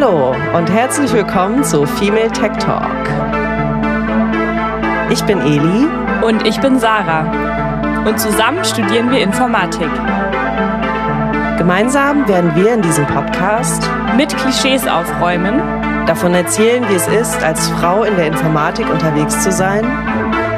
[0.00, 2.86] Hallo und herzlich willkommen zu Female Tech Talk.
[5.10, 5.88] Ich bin Eli
[6.24, 9.90] und ich bin Sarah und zusammen studieren wir Informatik.
[11.58, 15.60] Gemeinsam werden wir in diesem Podcast mit Klischees aufräumen,
[16.06, 19.84] davon erzählen, wie es ist, als Frau in der Informatik unterwegs zu sein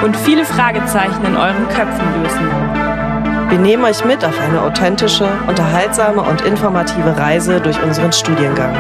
[0.05, 3.49] und viele Fragezeichen in euren Köpfen lösen.
[3.49, 8.77] Wir nehmen euch mit auf eine authentische, unterhaltsame und informative Reise durch unseren Studiengang.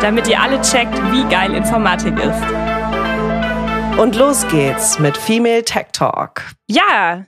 [0.00, 3.98] Damit ihr alle checkt, wie geil Informatik ist.
[3.98, 6.42] Und los geht's mit Female Tech Talk.
[6.68, 7.24] Ja,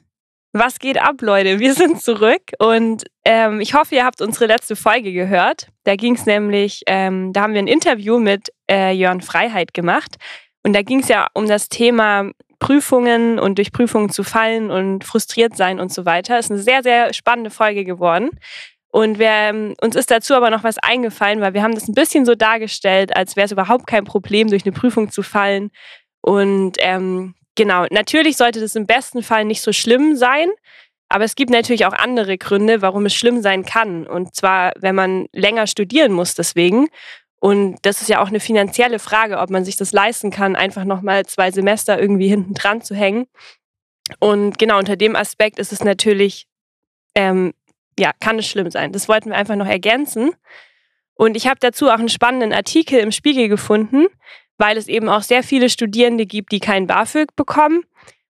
[0.52, 1.58] was geht ab, Leute?
[1.58, 5.66] Wir sind zurück und ähm, ich hoffe, ihr habt unsere letzte Folge gehört.
[5.82, 10.16] Da ging es nämlich, ähm, da haben wir ein Interview mit äh, Jörn Freiheit gemacht
[10.62, 15.02] und da ging es ja um das Thema Prüfungen und durch Prüfungen zu fallen und
[15.02, 16.38] frustriert sein und so weiter.
[16.38, 18.30] Ist eine sehr, sehr spannende Folge geworden.
[18.92, 21.94] Und wir, ähm, uns ist dazu aber noch was eingefallen, weil wir haben das ein
[21.94, 25.70] bisschen so dargestellt, als wäre es überhaupt kein Problem, durch eine Prüfung zu fallen.
[26.20, 30.48] Und ähm, genau, natürlich sollte das im besten Fall nicht so schlimm sein.
[31.08, 34.06] Aber es gibt natürlich auch andere Gründe, warum es schlimm sein kann.
[34.06, 36.88] Und zwar, wenn man länger studieren muss deswegen.
[37.40, 40.84] Und das ist ja auch eine finanzielle Frage, ob man sich das leisten kann, einfach
[40.84, 43.26] nochmal zwei Semester irgendwie hinten dran zu hängen.
[44.18, 46.46] Und genau unter dem Aspekt ist es natürlich,
[47.14, 47.54] ähm,
[48.00, 48.92] ja, kann es schlimm sein.
[48.92, 50.32] Das wollten wir einfach noch ergänzen.
[51.14, 54.06] Und ich habe dazu auch einen spannenden Artikel im Spiegel gefunden,
[54.56, 57.84] weil es eben auch sehr viele Studierende gibt, die keinen BAföG bekommen.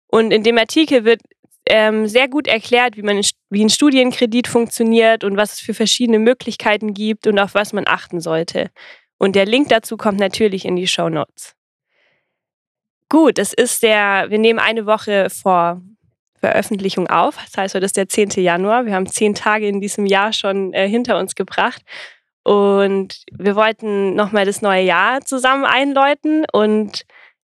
[0.07, 1.21] Und in dem Artikel wird
[1.67, 6.19] ähm, sehr gut erklärt, wie, man, wie ein Studienkredit funktioniert und was es für verschiedene
[6.19, 8.71] Möglichkeiten gibt und auf was man achten sollte.
[9.17, 11.55] Und der Link dazu kommt natürlich in die Show Notes.
[13.07, 15.81] Gut, es ist der, wir nehmen eine Woche vor
[16.41, 17.37] Veröffentlichung auf.
[17.37, 18.31] Das heißt, heute ist der 10.
[18.31, 18.85] Januar.
[18.85, 21.81] Wir haben zehn Tage in diesem Jahr schon äh, hinter uns gebracht.
[22.43, 26.45] Und wir wollten nochmal das neue Jahr zusammen einläuten.
[26.51, 27.03] Und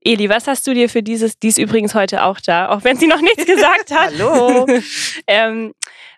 [0.02, 2.98] Eli, was hast du dir für dieses, die ist übrigens heute auch da, auch wenn
[2.98, 4.14] sie noch nichts gesagt hat.
[4.18, 4.66] Hallo.
[5.28, 5.74] ähm,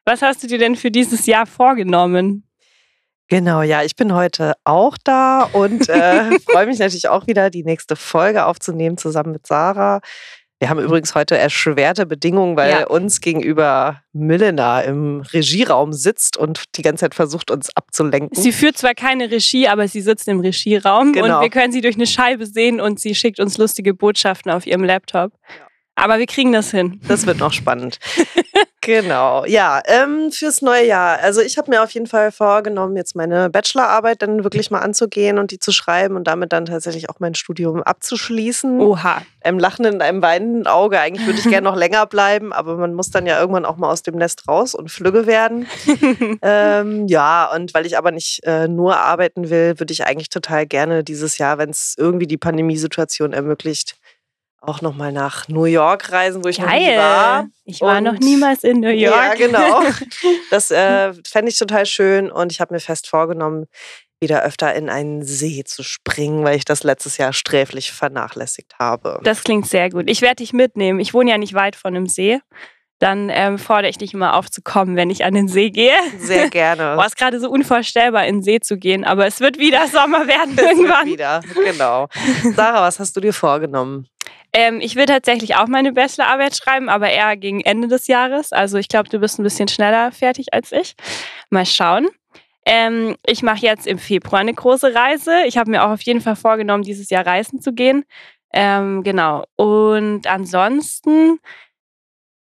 [0.05, 2.47] was hast du dir denn für dieses Jahr vorgenommen?
[3.27, 7.63] Genau, ja, ich bin heute auch da und äh, freue mich natürlich auch wieder, die
[7.63, 10.01] nächste Folge aufzunehmen zusammen mit Sarah.
[10.61, 12.87] Wir haben übrigens heute erschwerte Bedingungen, weil ja.
[12.87, 18.39] uns gegenüber Milena im Regieraum sitzt und die ganze Zeit versucht, uns abzulenken.
[18.39, 21.37] Sie führt zwar keine Regie, aber sie sitzt im Regieraum genau.
[21.37, 24.67] und wir können sie durch eine Scheibe sehen und sie schickt uns lustige Botschaften auf
[24.67, 25.31] ihrem Laptop.
[25.49, 25.65] Ja.
[25.95, 27.01] Aber wir kriegen das hin.
[27.07, 27.97] Das wird noch spannend.
[28.81, 29.45] genau.
[29.45, 31.19] Ja, ähm, fürs neue Jahr.
[31.19, 35.39] Also ich habe mir auf jeden Fall vorgenommen, jetzt meine Bachelorarbeit dann wirklich mal anzugehen
[35.39, 38.81] und die zu schreiben und damit dann tatsächlich auch mein Studium abzuschließen.
[38.81, 39.21] Oha.
[39.43, 40.99] Einem lachenden, einem weinenden Auge.
[40.99, 43.89] Eigentlich würde ich gerne noch länger bleiben, aber man muss dann ja irgendwann auch mal
[43.89, 45.67] aus dem Nest raus und flügge werden.
[46.41, 50.67] ähm, ja, und weil ich aber nicht äh, nur arbeiten will, würde ich eigentlich total
[50.67, 53.95] gerne dieses Jahr, wenn es irgendwie die Pandemiesituation ermöglicht,
[54.61, 56.67] auch nochmal nach New York reisen, wo ich Geil.
[56.67, 57.47] noch nie war.
[57.65, 59.39] Ich war und, noch niemals in New York.
[59.39, 59.81] Ja, genau.
[60.51, 63.65] Das äh, fände ich total schön und ich habe mir fest vorgenommen,
[64.19, 69.19] wieder öfter in einen See zu springen, weil ich das letztes Jahr sträflich vernachlässigt habe.
[69.23, 70.09] Das klingt sehr gut.
[70.09, 70.99] Ich werde dich mitnehmen.
[70.99, 72.39] Ich wohne ja nicht weit von einem See.
[72.99, 75.97] Dann ähm, fordere ich dich immer auf zu kommen, wenn ich an den See gehe.
[76.19, 76.93] Sehr gerne.
[76.97, 80.27] Boah, ist gerade so unvorstellbar, in den See zu gehen, aber es wird wieder Sommer
[80.27, 81.07] werden es irgendwann.
[81.07, 82.07] Wird wieder, genau.
[82.55, 84.05] Sarah, was hast du dir vorgenommen?
[84.53, 88.51] Ähm, ich will tatsächlich auch meine Bachelorarbeit schreiben, aber eher gegen Ende des Jahres.
[88.51, 90.95] Also ich glaube, du bist ein bisschen schneller fertig als ich.
[91.49, 92.09] Mal schauen.
[92.65, 95.43] Ähm, ich mache jetzt im Februar eine große Reise.
[95.45, 98.03] Ich habe mir auch auf jeden Fall vorgenommen, dieses Jahr reisen zu gehen.
[98.53, 99.45] Ähm, genau.
[99.55, 101.39] Und ansonsten,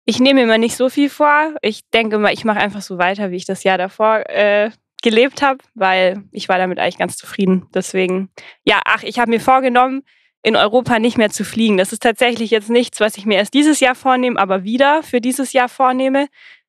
[0.04, 1.54] ich nehme immer nicht so viel vor.
[1.62, 4.70] Ich denke mal, ich mache einfach so weiter, wie ich das Jahr davor äh,
[5.02, 7.66] gelebt habe, weil ich war damit eigentlich ganz zufrieden.
[7.72, 8.30] Deswegen,
[8.64, 10.02] ja, ach, ich habe mir vorgenommen,
[10.42, 11.76] in Europa nicht mehr zu fliegen.
[11.76, 15.20] Das ist tatsächlich jetzt nichts, was ich mir erst dieses Jahr vornehme, aber wieder für
[15.20, 16.28] dieses Jahr vornehme.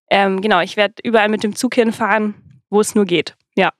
[0.09, 2.35] Ähm, genau, ich werde überall mit dem Zug hinfahren,
[2.69, 3.35] wo es nur geht.
[3.55, 3.71] Ja.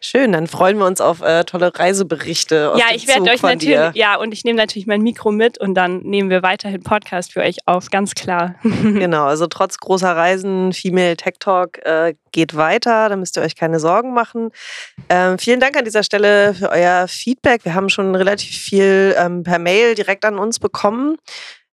[0.00, 2.72] Schön, dann freuen wir uns auf äh, tolle Reiseberichte.
[2.72, 3.92] Aus ja, ich werde euch natürlich, dir.
[3.94, 7.40] ja, und ich nehme natürlich mein Mikro mit und dann nehmen wir weiterhin Podcast für
[7.40, 8.56] euch auf, ganz klar.
[8.62, 13.56] genau, also trotz großer Reisen, Female Tech Talk äh, geht weiter, da müsst ihr euch
[13.56, 14.50] keine Sorgen machen.
[15.08, 17.64] Ähm, vielen Dank an dieser Stelle für euer Feedback.
[17.64, 21.16] Wir haben schon relativ viel ähm, per Mail direkt an uns bekommen.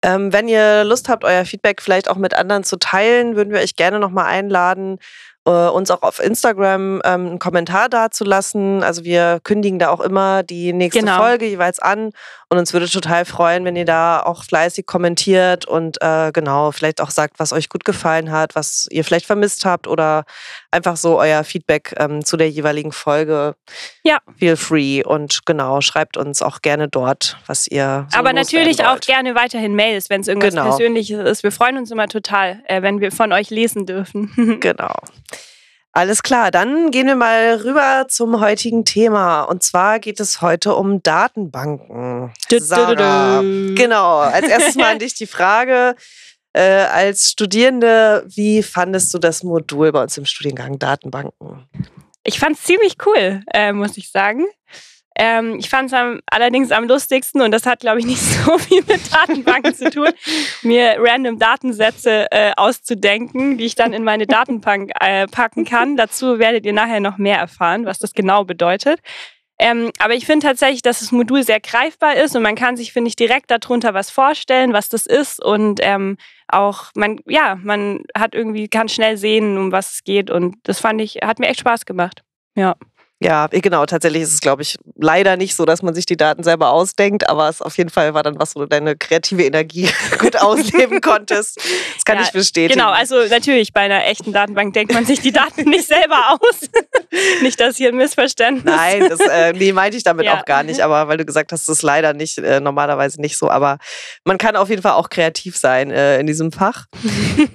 [0.02, 3.60] Ähm, wenn ihr Lust habt, euer Feedback vielleicht auch mit anderen zu teilen, würden wir
[3.60, 4.98] euch gerne nochmal einladen,
[5.46, 8.82] äh, uns auch auf Instagram ähm, einen Kommentar dazulassen.
[8.82, 11.16] Also wir kündigen da auch immer die nächste Genau.
[11.18, 12.12] Folge jeweils an
[12.48, 17.00] und uns würde total freuen, wenn ihr da auch fleißig kommentiert und äh, genau vielleicht
[17.00, 20.24] auch sagt, was euch gut gefallen hat, was ihr vielleicht vermisst habt oder
[20.70, 23.56] einfach so euer Feedback ähm, zu der jeweiligen Folge.
[24.04, 24.18] Ja.
[24.38, 28.06] Feel free und genau schreibt uns auch gerne dort, was ihr.
[28.12, 30.68] So Aber natürlich auch gerne weiterhin Mails, wenn es irgendwas Genau.
[30.68, 31.42] Persönliches ist.
[31.42, 34.32] Wir freuen uns immer total, äh, wenn wir von euch lesen dürfen.
[34.60, 34.94] Genau.
[35.96, 39.44] Alles klar, dann gehen wir mal rüber zum heutigen Thema.
[39.44, 42.34] Und zwar geht es heute um Datenbanken.
[42.50, 43.40] Sarah.
[43.40, 45.96] Genau, als erstes mal an dich die Frage.
[46.52, 51.66] Äh, als Studierende, wie fandest du das Modul bei uns im Studiengang Datenbanken?
[52.24, 54.44] Ich fand es ziemlich cool, äh, muss ich sagen.
[55.18, 58.82] Ähm, ich fand es allerdings am lustigsten und das hat, glaube ich, nicht so viel
[58.86, 60.10] mit Datenbanken zu tun,
[60.62, 65.96] mir random Datensätze äh, auszudenken, die ich dann in meine Datenbank äh, packen kann.
[65.96, 69.00] Dazu werdet ihr nachher noch mehr erfahren, was das genau bedeutet.
[69.58, 72.92] Ähm, aber ich finde tatsächlich, dass das Modul sehr greifbar ist und man kann sich,
[72.92, 76.18] finde ich, direkt darunter was vorstellen, was das ist und ähm,
[76.48, 80.78] auch man, ja, man hat irgendwie kann schnell sehen, um was es geht und das
[80.80, 82.22] fand ich, hat mir echt Spaß gemacht.
[82.54, 82.76] Ja.
[83.18, 83.86] Ja, genau.
[83.86, 87.30] Tatsächlich ist es, glaube ich, leider nicht so, dass man sich die Daten selber ausdenkt,
[87.30, 91.00] aber es auf jeden Fall war dann was, wo du deine kreative Energie gut ausleben
[91.00, 91.56] konntest.
[91.94, 92.78] Das kann Ja, ich bestätigen.
[92.78, 96.60] Genau, also natürlich bei einer echten Datenbank denkt man sich die Daten nicht selber aus.
[97.42, 98.64] nicht, dass hier ein Missverständnis.
[98.74, 100.38] Nein, das äh, nee, meinte ich damit Ja.
[100.38, 103.38] auch gar nicht, aber weil du gesagt hast, das ist leider nicht, äh, normalerweise nicht
[103.38, 103.48] so.
[103.48, 103.78] Aber
[104.24, 106.84] man kann auf jeden Fall auch kreativ sein äh, in diesem Fach.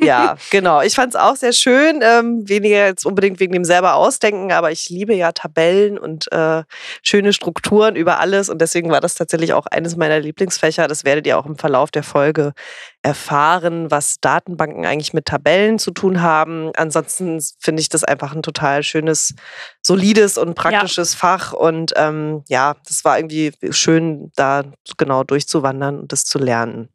[0.02, 0.82] ja, genau.
[0.82, 2.00] Ich fand es auch sehr schön.
[2.02, 5.51] Ähm, weniger jetzt unbedingt wegen dem selber ausdenken, aber ich liebe ja Tabellen
[5.98, 6.64] und äh,
[7.04, 8.50] schöne Strukturen über alles.
[8.50, 10.88] Und deswegen war das tatsächlich auch eines meiner Lieblingsfächer.
[10.88, 12.54] Das werdet ihr auch im Verlauf der Folge
[13.02, 16.72] erfahren, was Datenbanken eigentlich mit Tabellen zu tun haben.
[16.76, 19.34] Ansonsten finde ich das einfach ein total schönes,
[19.82, 21.54] solides und praktisches Fach.
[21.54, 24.64] Und ähm, ja, das war irgendwie schön, da
[24.98, 26.90] genau durchzuwandern und das zu lernen.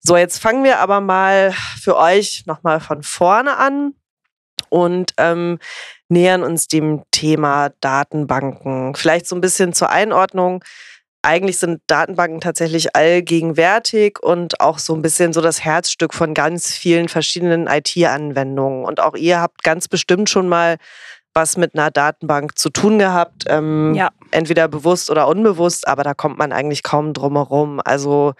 [0.00, 3.94] So, jetzt fangen wir aber mal für euch nochmal von vorne an
[4.74, 5.60] und ähm,
[6.08, 8.96] nähern uns dem Thema Datenbanken.
[8.96, 10.64] Vielleicht so ein bisschen zur Einordnung.
[11.22, 16.72] Eigentlich sind Datenbanken tatsächlich allgegenwärtig und auch so ein bisschen so das Herzstück von ganz
[16.72, 18.84] vielen verschiedenen IT-Anwendungen.
[18.84, 20.76] Und auch ihr habt ganz bestimmt schon mal
[21.34, 23.44] was mit einer Datenbank zu tun gehabt.
[23.46, 24.10] Ähm, Ja.
[24.32, 27.80] Entweder bewusst oder unbewusst, aber da kommt man eigentlich kaum drum herum.
[27.84, 28.34] Also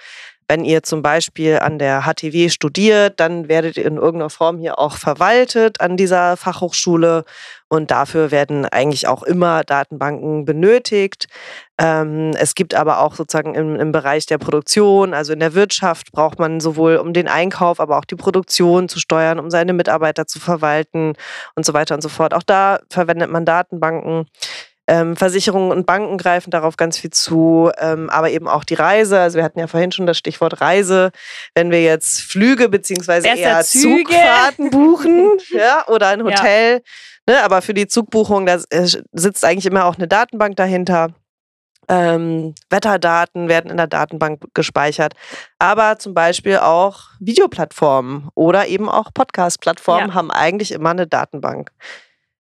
[0.48, 4.78] wenn ihr zum Beispiel an der HTW studiert, dann werdet ihr in irgendeiner Form hier
[4.78, 7.24] auch verwaltet an dieser Fachhochschule.
[7.68, 11.26] Und dafür werden eigentlich auch immer Datenbanken benötigt.
[11.76, 16.12] Ähm, es gibt aber auch sozusagen im, im Bereich der Produktion, also in der Wirtschaft,
[16.12, 20.26] braucht man sowohl um den Einkauf, aber auch die Produktion zu steuern, um seine Mitarbeiter
[20.28, 21.14] zu verwalten
[21.56, 22.32] und so weiter und so fort.
[22.32, 24.26] Auch da verwendet man Datenbanken.
[24.86, 29.18] Ähm, Versicherungen und Banken greifen darauf ganz viel zu, ähm, aber eben auch die Reise.
[29.18, 31.10] Also wir hatten ja vorhin schon das Stichwort Reise.
[31.54, 34.04] Wenn wir jetzt Flüge beziehungsweise eher Züge.
[34.04, 36.82] Zugfahrten buchen ja, oder ein Hotel,
[37.26, 41.14] ne, aber für die Zugbuchung, da äh, sitzt eigentlich immer auch eine Datenbank dahinter.
[41.88, 45.14] Ähm, Wetterdaten werden in der Datenbank gespeichert,
[45.58, 50.14] aber zum Beispiel auch Videoplattformen oder eben auch Podcast-Plattformen Ja.
[50.14, 51.70] haben eigentlich immer eine Datenbank.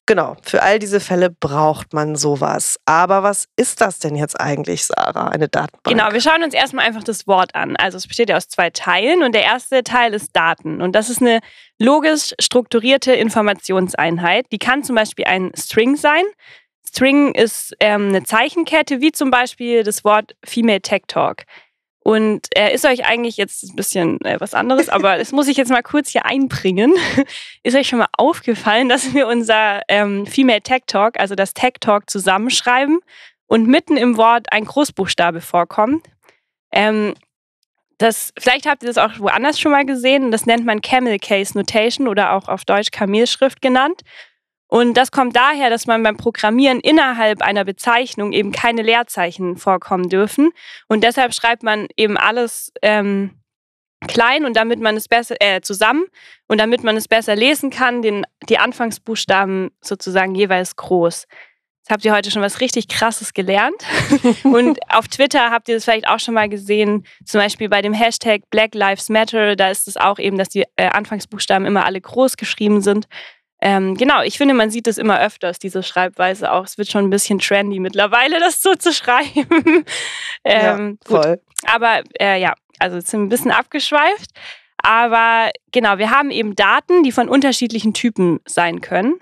[0.06, 2.78] Genau, für all diese Fälle braucht man sowas.
[2.86, 5.98] Aber was ist das denn jetzt eigentlich, Sarah, eine Datenbank?
[5.98, 7.78] Genau, wir schauen uns erstmal einfach das Wort an.
[7.78, 10.82] Also es besteht ja aus zwei Teilen und der erste Teil ist Daten.
[10.82, 11.40] Und das ist eine
[11.80, 14.46] logisch strukturierte Informationseinheit.
[14.52, 16.24] Die kann zum Beispiel ein String sein.
[16.86, 21.44] String ist ähm, eine Zeichenkette, wie zum Beispiel das Wort Female Tech Talk.
[22.04, 25.56] Und äh, ist euch eigentlich jetzt ein bisschen äh, was anderes, aber das muss ich
[25.58, 26.94] jetzt mal kurz hier einbringen.
[27.64, 31.76] ist euch schon mal aufgefallen, dass wir unser ähm, Female Tech Talk, also das Tech
[31.80, 33.00] Talk, zusammenschreiben
[33.48, 36.06] und mitten im Wort ein Großbuchstabe vorkommt?
[36.74, 37.14] Ähm,
[38.00, 40.32] das, vielleicht habt ihr das auch woanders schon mal gesehen.
[40.32, 44.02] Das nennt man Camel Case Notation oder auch auf Deutsch Kamelschrift genannt.
[44.74, 50.10] Und das kommt daher, dass man beim Programmieren innerhalb einer Bezeichnung eben keine Leerzeichen vorkommen
[50.10, 50.50] dürfen.
[50.88, 53.36] Und deshalb schreibt man eben alles ähm,
[54.08, 56.06] klein und damit man es besser äh, zusammen
[56.48, 61.28] und damit man es besser lesen kann, den, die Anfangsbuchstaben sozusagen jeweils groß.
[61.84, 63.86] Jetzt habt ihr heute schon was richtig Krasses gelernt.
[64.44, 67.94] Und auf Twitter habt ihr das vielleicht auch schon mal gesehen, zum Beispiel bei dem
[67.94, 72.02] Hashtag Black Lives Matter, da ist es auch eben, dass die äh, Anfangsbuchstaben immer alle
[72.02, 73.08] groß geschrieben sind.
[73.66, 76.66] Ähm, genau, ich finde, man sieht das immer öfters, diese Schreibweise auch.
[76.66, 79.86] Es wird schon ein bisschen trendy mittlerweile, das so zu schreiben.
[80.44, 81.24] ähm, ja, gut.
[81.24, 81.42] voll.
[81.66, 84.32] Aber äh, ja, also jetzt sind wir ein bisschen abgeschweift.
[84.80, 89.16] Aber genau, wir haben eben Daten, die von unterschiedlichen Typen sein können.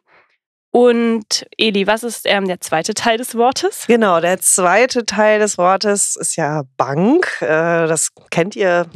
[0.71, 3.85] Und Eli, was ist ähm, der zweite Teil des Wortes?
[3.85, 7.41] Genau, der zweite Teil des Wortes ist ja Bank.
[7.41, 8.87] Äh, das kennt ihr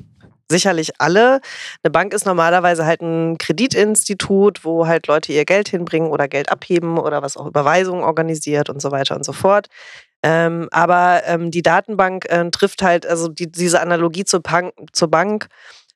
[0.50, 1.42] sicherlich alle.
[1.84, 6.50] Eine Bank ist normalerweise halt ein Kreditinstitut, wo halt Leute ihr Geld hinbringen oder Geld
[6.50, 9.68] abheben oder was auch Überweisungen organisiert und so weiter und so fort.
[10.24, 15.10] Ähm, aber ähm, die Datenbank äh, trifft halt, also die, diese Analogie zur, Bank, zur
[15.10, 15.48] Bank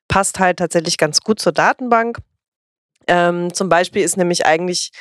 [0.08, 2.18] passt halt tatsächlich ganz gut zur Datenbank.
[3.06, 4.92] Ähm, zum Beispiel ist nämlich eigentlich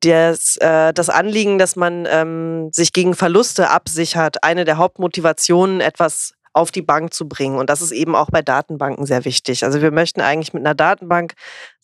[0.00, 6.34] das, äh, das Anliegen, dass man ähm, sich gegen Verluste absichert, eine der Hauptmotivationen, etwas
[6.58, 7.56] auf die Bank zu bringen.
[7.56, 9.64] Und das ist eben auch bei Datenbanken sehr wichtig.
[9.64, 11.34] Also wir möchten eigentlich mit einer Datenbank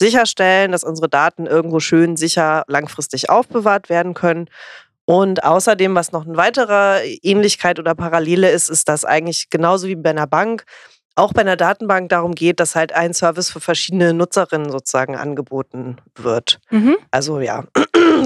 [0.01, 4.49] sicherstellen, dass unsere Daten irgendwo schön sicher langfristig aufbewahrt werden können.
[5.05, 9.97] Und außerdem, was noch eine weitere Ähnlichkeit oder Parallele ist, ist, dass eigentlich genauso wie
[9.97, 10.65] bei einer Bank
[11.17, 15.99] auch bei einer Datenbank darum geht, dass halt ein Service für verschiedene Nutzerinnen sozusagen angeboten
[16.17, 16.59] wird.
[16.71, 16.97] Mhm.
[17.13, 17.65] Also ja,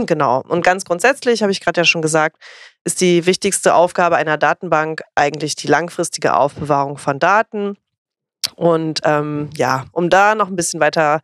[0.06, 0.42] genau.
[0.48, 2.36] Und ganz grundsätzlich, habe ich gerade ja schon gesagt,
[2.84, 7.76] ist die wichtigste Aufgabe einer Datenbank eigentlich die langfristige Aufbewahrung von Daten.
[8.54, 11.20] Und ähm, ja, um da noch ein bisschen weiter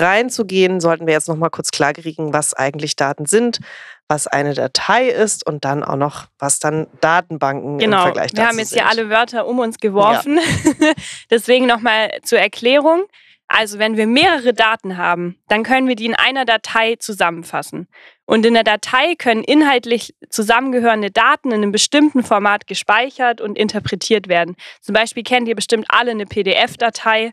[0.00, 3.60] reinzugehen, sollten wir jetzt noch mal kurz klarkriegen, was eigentlich Daten sind
[4.08, 7.98] was eine Datei ist und dann auch noch, was dann Datenbanken genau.
[7.98, 8.80] im Vergleich dazu Genau, wir haben jetzt sind.
[8.80, 10.38] hier alle Wörter um uns geworfen.
[10.80, 10.92] Ja.
[11.30, 13.04] Deswegen nochmal zur Erklärung.
[13.48, 17.88] Also wenn wir mehrere Daten haben, dann können wir die in einer Datei zusammenfassen.
[18.26, 24.28] Und in der Datei können inhaltlich zusammengehörende Daten in einem bestimmten Format gespeichert und interpretiert
[24.28, 24.56] werden.
[24.80, 27.32] Zum Beispiel kennt ihr bestimmt alle eine PDF-Datei.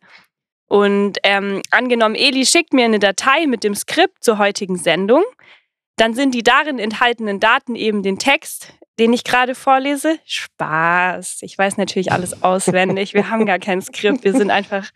[0.67, 5.23] Und ähm, angenommen, Eli schickt mir eine Datei mit dem Skript zur heutigen Sendung
[6.01, 10.17] dann sind die darin enthaltenen Daten eben den Text, den ich gerade vorlese.
[10.25, 11.39] Spaß.
[11.41, 13.13] Ich weiß natürlich alles auswendig.
[13.13, 14.23] Wir haben gar kein Skript.
[14.23, 14.89] Wir sind einfach,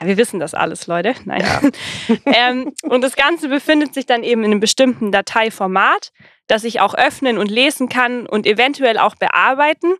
[0.00, 1.14] ja, wir wissen das alles, Leute.
[1.24, 1.42] Nein.
[1.42, 2.16] Ja.
[2.26, 6.12] ähm, und das Ganze befindet sich dann eben in einem bestimmten Dateiformat,
[6.46, 9.94] das ich auch öffnen und lesen kann und eventuell auch bearbeiten.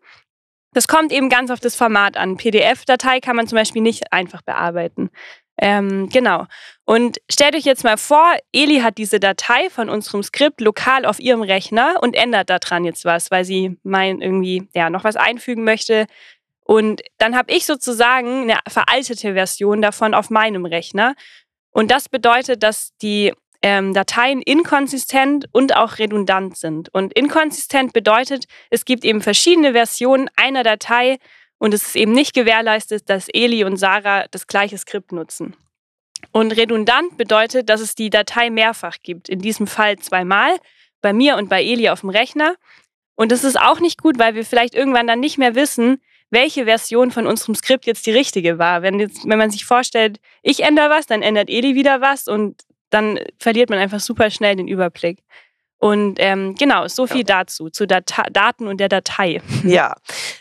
[0.73, 2.37] Das kommt eben ganz auf das Format an.
[2.37, 5.11] PDF-Datei kann man zum Beispiel nicht einfach bearbeiten.
[5.57, 6.47] Ähm, genau.
[6.85, 11.21] Und stellt euch jetzt mal vor, Eli hat diese Datei von unserem Skript lokal auf
[11.21, 15.63] ihrem Rechner und ändert daran jetzt was, weil sie mein irgendwie ja noch was einfügen
[15.63, 16.07] möchte.
[16.65, 21.15] Und dann habe ich sozusagen eine veraltete Version davon auf meinem Rechner.
[21.71, 26.93] Und das bedeutet, dass die ähm, Dateien inkonsistent und auch redundant sind.
[26.93, 31.19] Und inkonsistent bedeutet, es gibt eben verschiedene Versionen einer Datei
[31.59, 35.57] und es ist eben nicht gewährleistet, dass Eli und Sarah das gleiche Skript nutzen.
[36.33, 39.29] Und redundant bedeutet, dass es die Datei mehrfach gibt.
[39.29, 40.57] In diesem Fall zweimal,
[41.01, 42.57] bei mir und bei Eli auf dem Rechner.
[43.15, 46.03] Und das ist auch nicht gut, weil wir vielleicht irgendwann dann nicht mehr wissen,
[46.35, 48.83] welche Version von unserem Skript jetzt die richtige war.
[48.83, 52.61] Wenn, jetzt, wenn man sich vorstellt, ich ändere was, dann ändert Eli wieder was und
[52.91, 55.21] dann verliert man einfach super schnell den Überblick.
[55.79, 57.45] Und ähm, genau, so viel ja.
[57.45, 59.43] dazu, zu Data Daten und der Datei.
[59.65, 59.95] Ja,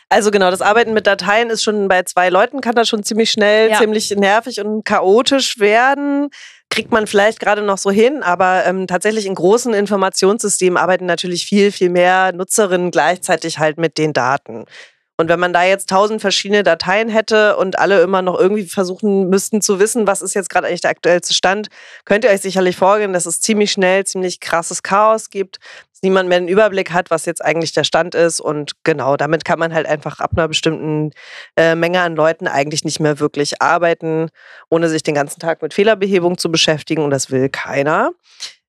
[0.08, 3.32] also genau, das Arbeiten mit Dateien ist schon bei zwei Leuten, kann das schon ziemlich
[3.32, 3.78] schnell, ja.
[3.78, 6.30] ziemlich nervig und chaotisch werden.
[6.70, 11.46] Kriegt man vielleicht gerade noch so hin, aber ähm, tatsächlich in großen Informationssystemen arbeiten natürlich
[11.46, 14.66] viel, viel mehr Nutzerinnen gleichzeitig halt mit den Daten.
[15.18, 19.30] Und wenn man da jetzt tausend verschiedene Dateien hätte und alle immer noch irgendwie versuchen
[19.30, 21.68] müssten zu wissen, was ist jetzt gerade eigentlich der aktuellste Stand,
[22.04, 25.60] könnt ihr euch sicherlich vorstellen, dass es ziemlich schnell ziemlich krasses Chaos gibt,
[25.92, 28.42] dass niemand mehr einen Überblick hat, was jetzt eigentlich der Stand ist.
[28.42, 31.12] Und genau, damit kann man halt einfach ab einer bestimmten
[31.58, 34.30] äh, Menge an Leuten eigentlich nicht mehr wirklich arbeiten,
[34.72, 37.04] ohne sich den ganzen Tag mit Fehlerbehebung zu beschäftigen.
[37.04, 38.12] Und das will keiner.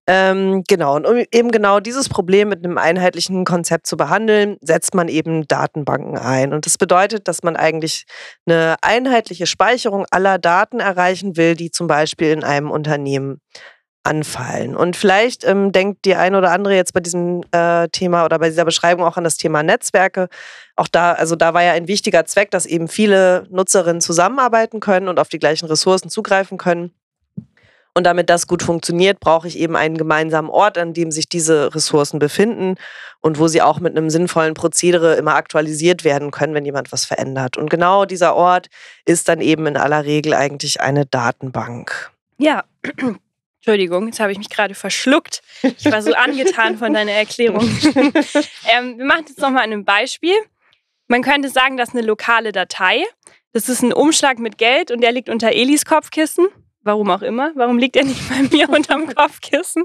[0.06, 4.94] Ähm, genau, und um eben genau dieses Problem mit einem einheitlichen Konzept zu behandeln, setzt
[4.94, 6.52] man eben Datenbanken ein.
[6.52, 8.04] Und das bedeutet, dass man eigentlich
[8.46, 13.40] eine einheitliche Speicherung aller Daten erreichen will, die zum Beispiel in einem Unternehmen
[14.04, 14.76] anfallen.
[14.76, 18.50] Und vielleicht ähm, denkt die eine oder andere jetzt bei diesem äh, Thema oder bei
[18.50, 20.28] dieser Beschreibung auch an das Thema Netzwerke.
[20.76, 25.08] Auch da, also da war ja ein wichtiger Zweck, dass eben viele Nutzerinnen zusammenarbeiten können
[25.08, 26.92] und auf die gleichen Ressourcen zugreifen können.
[27.96, 31.72] Und damit das gut funktioniert, brauche ich eben einen gemeinsamen Ort, an dem sich diese
[31.74, 32.74] Ressourcen befinden
[33.20, 37.04] und wo sie auch mit einem sinnvollen Prozedere immer aktualisiert werden können, wenn jemand was
[37.04, 37.56] verändert.
[37.56, 38.68] Und genau dieser Ort
[39.04, 42.10] ist dann eben in aller Regel eigentlich eine Datenbank.
[42.38, 42.64] Ja.
[43.60, 45.40] Entschuldigung, jetzt habe ich mich gerade verschluckt.
[45.62, 47.62] Ich war so angetan von deiner Erklärung.
[48.76, 50.34] ähm, wir machen jetzt nochmal ein Beispiel.
[51.06, 53.04] Man könnte sagen, das ist eine lokale Datei.
[53.52, 56.48] Das ist ein Umschlag mit Geld und der liegt unter Elis Kopfkissen.
[56.84, 57.50] Warum auch immer.
[57.54, 59.84] Warum liegt er nicht bei mir unterm Kopfkissen?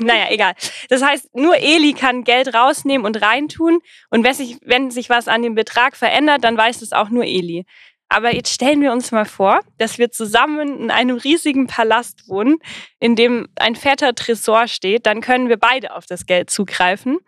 [0.00, 0.54] naja, egal.
[0.88, 3.80] Das heißt, nur Eli kann Geld rausnehmen und reintun.
[4.10, 7.24] Und wenn sich, wenn sich was an dem Betrag verändert, dann weiß es auch nur
[7.24, 7.66] Eli.
[8.08, 12.58] Aber jetzt stellen wir uns mal vor, dass wir zusammen in einem riesigen Palast wohnen,
[12.98, 15.06] in dem ein fetter Tresor steht.
[15.06, 17.18] Dann können wir beide auf das Geld zugreifen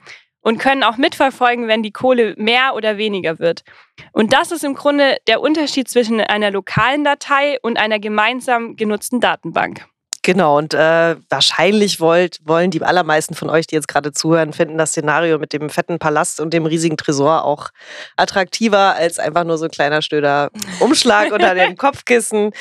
[0.44, 3.64] und können auch mitverfolgen, wenn die Kohle mehr oder weniger wird.
[4.12, 9.20] Und das ist im Grunde der Unterschied zwischen einer lokalen Datei und einer gemeinsam genutzten
[9.20, 9.86] Datenbank.
[10.24, 14.78] Genau, und äh, wahrscheinlich wollt, wollen die allermeisten von euch, die jetzt gerade zuhören, finden
[14.78, 17.68] das Szenario mit dem fetten Palast und dem riesigen Tresor auch
[18.16, 20.50] attraktiver als einfach nur so ein kleiner stöder
[20.80, 22.52] Umschlag unter dem Kopfkissen.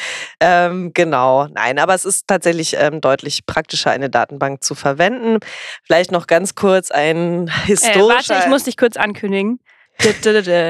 [0.41, 5.39] Ähm, genau, nein, aber es ist tatsächlich ähm, deutlich praktischer, eine Datenbank zu verwenden.
[5.83, 8.33] Vielleicht noch ganz kurz ein historischer...
[8.33, 9.61] Äh, warte, ich muss dich kurz ankündigen.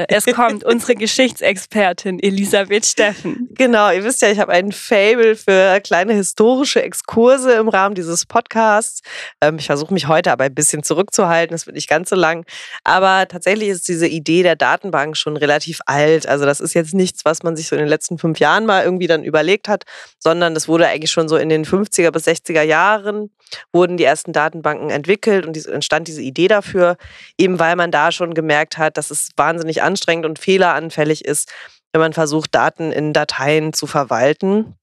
[0.08, 3.48] Es kommt unsere Geschichtsexpertin Elisabeth Steffen.
[3.50, 8.26] Genau, ihr wisst ja, ich habe ein Fable für kleine historische Exkurse im Rahmen dieses
[8.26, 9.02] Podcasts.
[9.40, 12.44] Ähm, ich versuche mich heute aber ein bisschen zurückzuhalten, es wird nicht ganz so lang.
[12.84, 16.26] Aber tatsächlich ist diese Idee der Datenbank schon relativ alt.
[16.26, 18.84] Also das ist jetzt nichts, was man sich so in den letzten fünf Jahren mal
[18.84, 19.84] irgendwie dann überlegt hat,
[20.18, 23.30] sondern das wurde eigentlich schon so in den 50er bis 60er Jahren
[23.72, 26.96] wurden die ersten Datenbanken entwickelt und entstand diese Idee dafür,
[27.38, 31.52] eben weil man da schon gemerkt hat, dass es wahnsinnig anstrengend und fehleranfällig ist,
[31.92, 34.74] wenn man versucht, Daten in Dateien zu verwalten.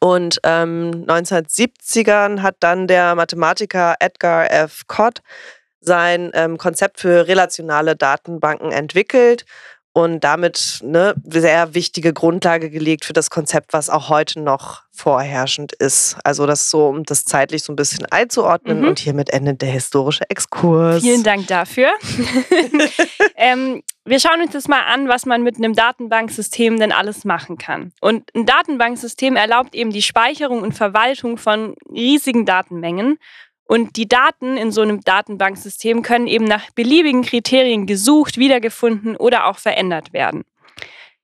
[0.00, 4.82] Und ähm, 1970ern hat dann der Mathematiker Edgar F.
[4.86, 5.20] Cott
[5.80, 9.44] sein ähm, Konzept für relationale Datenbanken entwickelt
[9.92, 15.72] und damit eine sehr wichtige Grundlage gelegt für das Konzept, was auch heute noch vorherrschend
[15.72, 16.16] ist.
[16.24, 18.88] Also das so, um das zeitlich so ein bisschen einzuordnen mhm.
[18.88, 21.02] und hiermit endet der historische Exkurs.
[21.02, 21.88] Vielen Dank dafür.
[23.36, 27.58] ähm, wir schauen uns das mal an, was man mit einem Datenbanksystem denn alles machen
[27.58, 27.92] kann.
[28.00, 33.18] Und ein Datenbanksystem erlaubt eben die Speicherung und Verwaltung von riesigen Datenmengen
[33.68, 39.46] und die Daten in so einem Datenbanksystem können eben nach beliebigen Kriterien gesucht, wiedergefunden oder
[39.46, 40.44] auch verändert werden.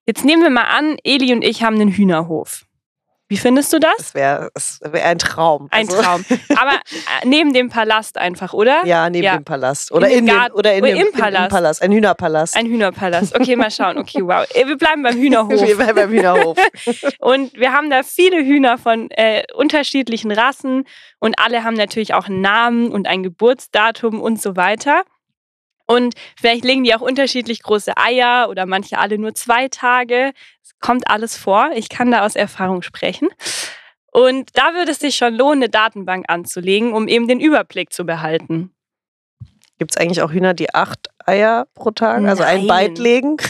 [0.06, 2.66] Jetzt nehmen wir mal an, Eli und ich haben einen Hühnerhof.
[3.28, 3.96] Wie findest du das?
[3.96, 4.50] Das wäre
[4.82, 5.68] wär ein Traum.
[5.70, 6.02] Ein also.
[6.02, 6.24] Traum.
[6.56, 8.84] Aber äh, neben dem Palast einfach, oder?
[8.84, 9.36] Ja, neben ja.
[9.36, 9.92] dem Palast.
[9.92, 11.44] Oder in, in dem, oder in, oder dem, im Palast.
[11.44, 11.82] Im Palast.
[11.82, 12.56] Ein Hühnerpalast.
[12.56, 13.34] Ein Hühnerpalast.
[13.34, 13.96] Okay, mal schauen.
[13.96, 14.46] Okay, wow.
[14.54, 15.60] Äh, wir bleiben beim Hühnerhof.
[15.66, 16.58] Wir bleiben beim Hühnerhof.
[17.18, 20.84] und wir haben da viele Hühner von äh, unterschiedlichen Rassen
[21.18, 25.02] und alle haben natürlich auch einen Namen und ein Geburtsdatum und so weiter.
[25.86, 30.32] Und vielleicht legen die auch unterschiedlich große Eier oder manche alle nur zwei Tage.
[30.62, 31.70] Es kommt alles vor.
[31.74, 33.28] Ich kann da aus Erfahrung sprechen.
[34.12, 38.06] Und da würde es sich schon lohnen, eine Datenbank anzulegen, um eben den Überblick zu
[38.06, 38.70] behalten.
[39.78, 42.60] Gibt es eigentlich auch Hühner, die acht Eier pro Tag, also Nein.
[42.60, 43.36] ein Byte legen?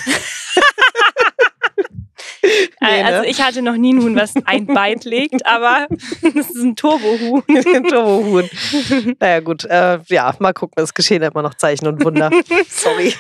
[2.85, 3.29] Nee, also ne?
[3.29, 5.87] ich hatte noch nie ein Huhn, was ein Byte legt, aber
[6.23, 7.43] das ist ein Turbohuhn.
[7.49, 8.49] ein Turbohuhn.
[9.19, 12.31] Naja gut, äh, ja, mal gucken, es geschehen immer noch Zeichen und Wunder.
[12.69, 13.15] Sorry.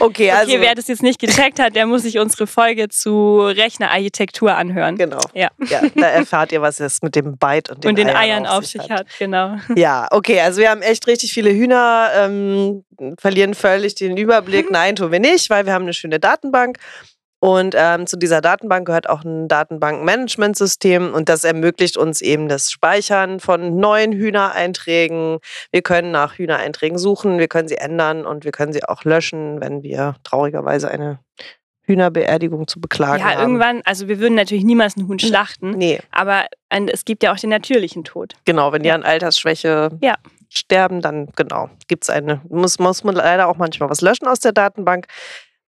[0.00, 0.52] Okay, also.
[0.52, 4.96] Okay, wer das jetzt nicht gecheckt hat, der muss sich unsere Folge zu Rechnerarchitektur anhören.
[4.96, 5.20] Genau.
[5.34, 5.48] Ja.
[5.68, 8.46] ja da erfahrt ihr, was es mit dem Byte und den, und den Eiern, Eiern
[8.46, 8.90] auf sich hat.
[8.90, 9.06] hat.
[9.18, 9.56] Genau.
[9.74, 12.84] Ja, okay, also wir haben echt richtig viele Hühner, ähm,
[13.18, 14.70] verlieren völlig den Überblick.
[14.70, 16.78] Nein, tun wir nicht, weil wir haben eine schöne Datenbank.
[17.42, 22.70] Und ähm, zu dieser Datenbank gehört auch ein Datenbankmanagementsystem und das ermöglicht uns eben das
[22.70, 25.40] Speichern von neuen Hühnereinträgen.
[25.72, 29.60] Wir können nach Hühnereinträgen suchen, wir können sie ändern und wir können sie auch löschen,
[29.60, 31.18] wenn wir traurigerweise eine
[31.80, 33.32] Hühnerbeerdigung zu beklagen ja, haben.
[33.32, 35.98] Ja, irgendwann, also wir würden natürlich niemals einen Huhn schlachten, nee.
[36.12, 38.34] aber es gibt ja auch den natürlichen Tod.
[38.44, 40.14] Genau, wenn die an Altersschwäche ja.
[40.48, 44.38] sterben, dann genau, gibt es eine, muss, muss man leider auch manchmal was löschen aus
[44.38, 45.08] der Datenbank.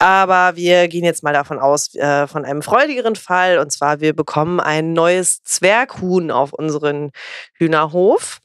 [0.03, 3.57] Aber wir gehen jetzt mal davon aus, äh, von einem freudigeren Fall.
[3.57, 7.11] Und zwar, wir bekommen ein neues Zwerghuhn auf unseren
[7.53, 8.41] Hühnerhof.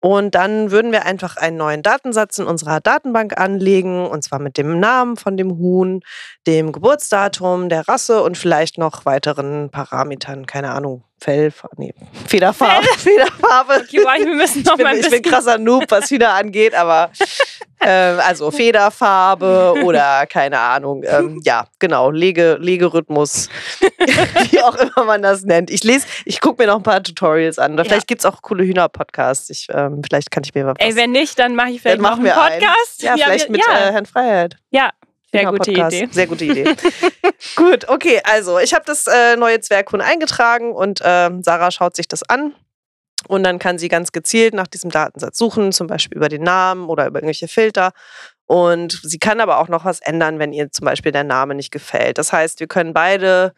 [0.00, 4.58] Und dann würden wir einfach einen neuen Datensatz in unserer Datenbank anlegen, und zwar mit
[4.58, 6.00] dem Namen von dem Huhn,
[6.44, 11.94] dem Geburtsdatum, der Rasse und vielleicht noch weiteren Parametern, keine Ahnung, Fell, nee,
[12.26, 12.86] Federfarbe.
[12.98, 13.84] Federfarbe.
[13.84, 16.34] Okay, boah, wir müssen noch ich, bin, mal ein ich bin krasser Noob, was Hühner
[16.34, 17.10] angeht, aber
[17.80, 21.02] äh, also Federfarbe oder keine Ahnung.
[21.06, 23.48] Ähm, ja, genau, Lege, Legerhythmus,
[24.50, 25.70] wie auch immer man das nennt.
[25.70, 27.74] Ich lese, ich gucke mir noch ein paar Tutorials an.
[27.74, 27.88] Oder ja.
[27.90, 29.66] vielleicht gibt es auch coole Hühner-Podcasts.
[29.70, 30.76] ähm, vielleicht kann ich mir was.
[30.78, 32.50] Ey, wenn nicht, dann mache ich vielleicht noch einen Podcast.
[32.50, 32.60] Einen.
[33.00, 33.88] Ja, ja, vielleicht wir, mit ja.
[33.88, 34.56] Äh, Herrn Freiheit.
[34.70, 34.90] Ja,
[35.32, 36.08] sehr gute Idee.
[36.10, 36.64] Sehr gute Idee.
[37.56, 42.08] Gut, okay, also ich habe das äh, neue Zwerghuhn eingetragen und äh, Sarah schaut sich
[42.08, 42.54] das an.
[43.28, 46.88] Und dann kann sie ganz gezielt nach diesem Datensatz suchen, zum Beispiel über den Namen
[46.88, 47.92] oder über irgendwelche Filter.
[48.46, 51.72] Und sie kann aber auch noch was ändern, wenn ihr zum Beispiel der Name nicht
[51.72, 52.18] gefällt.
[52.18, 53.52] Das heißt, wir können beide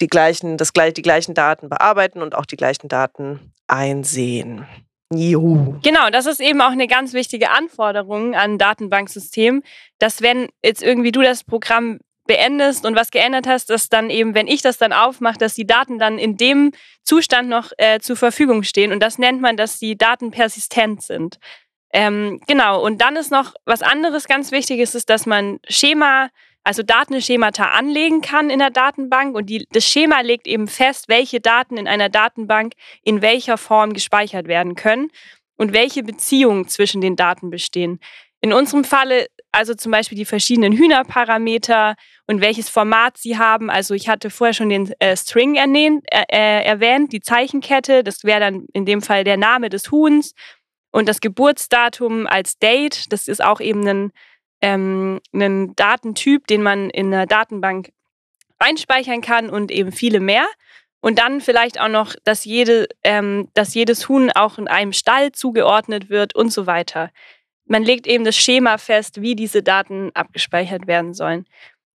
[0.00, 4.66] die gleichen, das, die gleichen Daten bearbeiten und auch die gleichen Daten einsehen.
[5.12, 5.78] Juhu.
[5.82, 9.62] Genau, das ist eben auch eine ganz wichtige Anforderung an ein Datenbanksystem,
[9.98, 14.34] dass wenn jetzt irgendwie du das Programm beendest und was geändert hast, dass dann eben,
[14.34, 18.16] wenn ich das dann aufmache, dass die Daten dann in dem Zustand noch äh, zur
[18.16, 18.92] Verfügung stehen.
[18.92, 21.38] Und das nennt man, dass die Daten persistent sind.
[21.92, 26.28] Ähm, genau, und dann ist noch was anderes ganz Wichtiges, ist, dass man Schema,
[26.64, 31.40] also Datenschemata anlegen kann in der Datenbank und die, das Schema legt eben fest, welche
[31.40, 35.10] Daten in einer Datenbank in welcher Form gespeichert werden können
[35.56, 38.00] und welche Beziehungen zwischen den Daten bestehen.
[38.40, 43.70] In unserem Falle also zum Beispiel die verschiedenen Hühnerparameter und welches Format sie haben.
[43.70, 48.04] Also ich hatte vorher schon den äh, String ernähnt, äh, äh, erwähnt, die Zeichenkette.
[48.04, 50.34] Das wäre dann in dem Fall der Name des Huhns
[50.90, 53.10] und das Geburtsdatum als Date.
[53.12, 54.12] Das ist auch eben ein,
[54.60, 57.92] ähm, ein Datentyp, den man in einer Datenbank
[58.58, 60.46] einspeichern kann und eben viele mehr.
[61.00, 65.32] Und dann vielleicht auch noch, dass, jede, ähm, dass jedes Huhn auch in einem Stall
[65.32, 67.10] zugeordnet wird und so weiter.
[67.66, 71.46] Man legt eben das Schema fest, wie diese Daten abgespeichert werden sollen.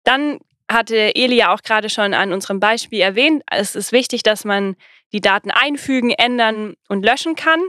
[0.04, 0.38] Dann
[0.70, 4.76] hatte Eli ja auch gerade schon an unserem Beispiel erwähnt, es ist wichtig, dass man
[5.12, 7.60] die Daten einfügen, ändern und löschen kann.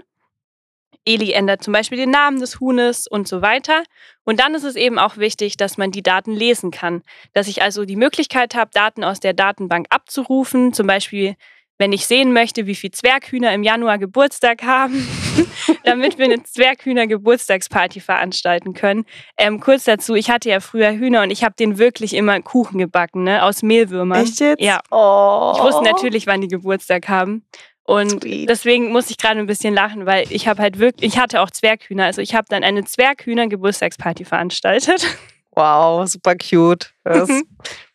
[1.03, 3.83] Eli ändert zum Beispiel den Namen des Huhnes und so weiter.
[4.23, 7.01] Und dann ist es eben auch wichtig, dass man die Daten lesen kann.
[7.33, 11.35] Dass ich also die Möglichkeit habe, Daten aus der Datenbank abzurufen, zum Beispiel
[11.81, 15.07] wenn ich sehen möchte, wie viele Zwerghühner im Januar Geburtstag haben,
[15.83, 19.05] damit wir eine Zwerghühner-Geburtstagsparty veranstalten können.
[19.35, 22.77] Ähm, kurz dazu, ich hatte ja früher Hühner und ich habe den wirklich immer Kuchen
[22.77, 24.23] gebacken, ne, aus Mehlwürmern.
[24.23, 24.61] Echt jetzt?
[24.61, 24.79] Ja.
[24.91, 25.53] Oh.
[25.55, 27.43] Ich wusste natürlich, wann die Geburtstag haben.
[27.83, 28.47] Und Sweet.
[28.47, 31.49] deswegen muss ich gerade ein bisschen lachen, weil ich habe halt wirklich, ich hatte auch
[31.49, 32.05] Zwerghühner.
[32.05, 35.17] Also ich habe dann eine Zwerghühner-Geburtstagsparty veranstaltet.
[35.55, 36.93] Wow, super cute.
[37.03, 37.27] Das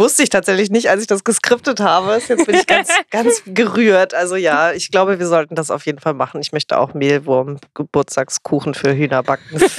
[0.00, 2.20] wusste ich tatsächlich nicht, als ich das geskriptet habe.
[2.26, 4.14] Jetzt bin ich ganz, ganz gerührt.
[4.14, 6.40] Also ja, ich glaube, wir sollten das auf jeden Fall machen.
[6.40, 9.60] Ich möchte auch Mehlwurm, Geburtstagskuchen für Hühner backen.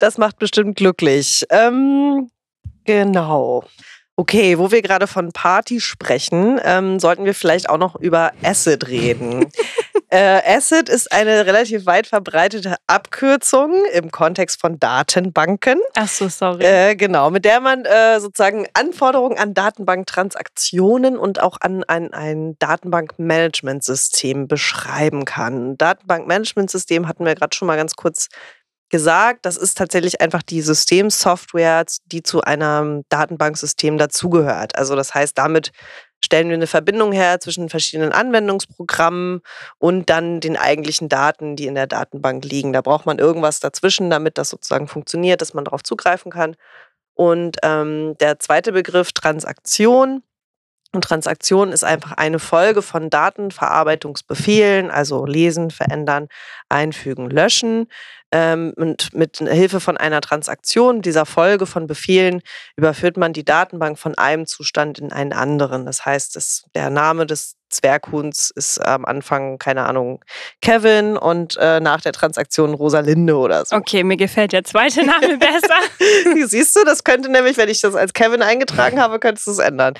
[0.00, 1.44] Das macht bestimmt glücklich.
[1.50, 2.30] Ähm,
[2.84, 3.64] genau.
[4.14, 8.86] Okay, wo wir gerade von Party sprechen, ähm, sollten wir vielleicht auch noch über Acid
[8.86, 9.46] reden.
[10.10, 15.78] äh, Acid ist eine relativ weit verbreitete Abkürzung im Kontext von Datenbanken.
[15.94, 16.64] Ach so, sorry.
[16.64, 22.56] Äh, genau, mit der man äh, sozusagen Anforderungen an Datenbanktransaktionen und auch an ein, ein
[22.58, 25.76] Datenbankmanagementsystem beschreiben kann.
[25.76, 28.28] Datenbankmanagementsystem hatten wir gerade schon mal ganz kurz
[28.90, 34.76] gesagt, das ist tatsächlich einfach die Systemsoftware, die zu einem Datenbanksystem dazugehört.
[34.76, 35.72] Also das heißt, damit
[36.24, 39.40] stellen wir eine Verbindung her zwischen verschiedenen Anwendungsprogrammen
[39.78, 42.72] und dann den eigentlichen Daten, die in der Datenbank liegen.
[42.72, 46.56] Da braucht man irgendwas dazwischen, damit das sozusagen funktioniert, dass man darauf zugreifen kann.
[47.14, 50.22] Und ähm, der zweite Begriff Transaktion.
[50.92, 56.28] Und Transaktion ist einfach eine Folge von Datenverarbeitungsbefehlen, also lesen, verändern,
[56.70, 57.88] einfügen, löschen.
[58.30, 62.42] Ähm, und mit Hilfe von einer Transaktion, dieser Folge von Befehlen,
[62.76, 65.86] überführt man die Datenbank von einem Zustand in einen anderen.
[65.86, 70.24] Das heißt, das, der Name des Zwerghuhns ist am Anfang, keine Ahnung,
[70.60, 73.76] Kevin und äh, nach der Transaktion Rosalinde oder so.
[73.76, 76.46] Okay, mir gefällt der zweite Name besser.
[76.46, 79.58] Siehst du, das könnte nämlich, wenn ich das als Kevin eingetragen habe, könntest du es
[79.58, 79.94] ändern.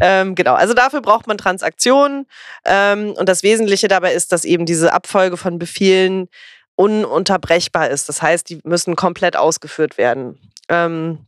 [0.00, 2.26] Ähm, genau, also dafür braucht man Transaktionen.
[2.64, 6.28] Ähm, und das Wesentliche dabei ist, dass eben diese Abfolge von Befehlen
[6.76, 8.08] ununterbrechbar ist.
[8.08, 10.38] Das heißt, die müssen komplett ausgeführt werden.
[10.68, 11.26] Ähm,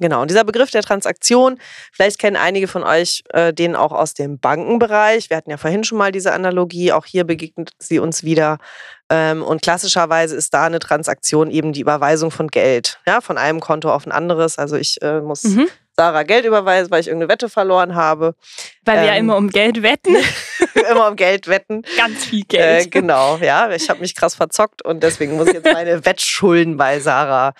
[0.00, 1.58] Genau, und dieser Begriff der Transaktion,
[1.92, 5.28] vielleicht kennen einige von euch äh, den auch aus dem Bankenbereich.
[5.28, 8.56] Wir hatten ja vorhin schon mal diese Analogie, auch hier begegnet sie uns wieder.
[9.10, 13.60] Ähm, und klassischerweise ist da eine Transaktion eben die Überweisung von Geld, ja, von einem
[13.60, 14.58] Konto auf ein anderes.
[14.58, 15.68] Also ich äh, muss mhm.
[15.96, 18.34] Sarah Geld überweisen, weil ich irgendeine Wette verloren habe.
[18.84, 20.16] Weil ähm, wir ja ähm, immer um Geld wetten.
[20.90, 21.82] immer um Geld wetten.
[21.96, 22.86] Ganz viel Geld.
[22.86, 23.70] Äh, genau, ja.
[23.70, 27.54] Ich habe mich krass verzockt und deswegen muss ich jetzt meine Wettschulden bei Sarah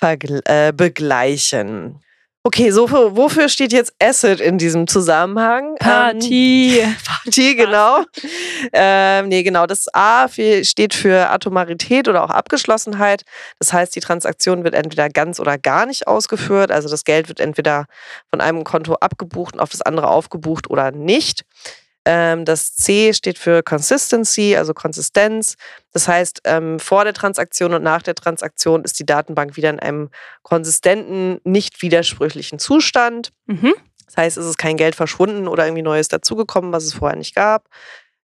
[0.00, 2.00] äh, begleichen.
[2.46, 5.74] Okay, so für, wofür steht jetzt Acid in diesem Zusammenhang?
[5.80, 6.78] Party.
[6.78, 8.04] Ähm, Party, genau.
[8.72, 9.66] Ähm, nee, genau.
[9.66, 13.24] Das A steht für Atomarität oder auch Abgeschlossenheit.
[13.58, 16.70] Das heißt, die Transaktion wird entweder ganz oder gar nicht ausgeführt.
[16.70, 17.86] Also das Geld wird entweder
[18.30, 21.44] von einem Konto abgebucht und auf das andere aufgebucht oder nicht.
[22.08, 25.56] Ähm, das C steht für Consistency, also Konsistenz.
[25.92, 29.80] Das heißt, ähm, vor der Transaktion und nach der Transaktion ist die Datenbank wieder in
[29.80, 30.10] einem
[30.42, 33.32] konsistenten, nicht widersprüchlichen Zustand.
[33.46, 33.74] Mhm.
[34.06, 37.34] Das heißt, es ist kein Geld verschwunden oder irgendwie Neues dazugekommen, was es vorher nicht
[37.34, 37.68] gab.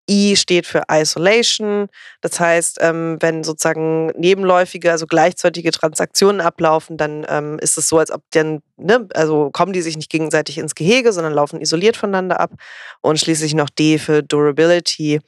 [0.09, 1.89] I steht für Isolation.
[2.21, 7.99] Das heißt, ähm, wenn sozusagen nebenläufige, also gleichzeitige Transaktionen ablaufen, dann ähm, ist es so,
[7.99, 11.97] als ob dann, ne, also kommen die sich nicht gegenseitig ins Gehege, sondern laufen isoliert
[11.97, 12.53] voneinander ab.
[13.01, 15.21] Und schließlich noch D für Durability.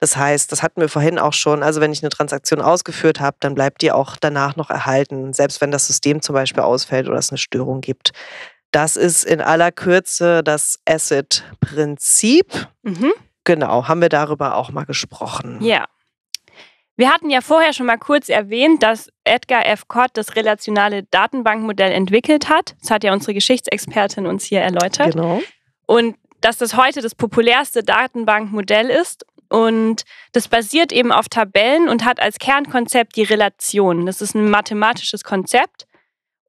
[0.00, 1.62] Das heißt, das hatten wir vorhin auch schon.
[1.62, 5.60] Also wenn ich eine Transaktion ausgeführt habe, dann bleibt die auch danach noch erhalten, selbst
[5.60, 8.12] wenn das System zum Beispiel ausfällt oder es eine Störung gibt.
[8.70, 12.68] Das ist in aller Kürze das Asset-Prinzip.
[12.82, 13.12] Mhm.
[13.44, 15.58] Genau, haben wir darüber auch mal gesprochen.
[15.62, 15.84] Ja.
[16.96, 19.88] Wir hatten ja vorher schon mal kurz erwähnt, dass Edgar F.
[19.88, 22.76] Cott das relationale Datenbankmodell entwickelt hat.
[22.80, 25.12] Das hat ja unsere Geschichtsexpertin uns hier erläutert.
[25.12, 25.42] Genau.
[25.86, 29.26] Und dass das heute das populärste Datenbankmodell ist.
[29.48, 34.06] Und das basiert eben auf Tabellen und hat als Kernkonzept die Relation.
[34.06, 35.86] Das ist ein mathematisches Konzept.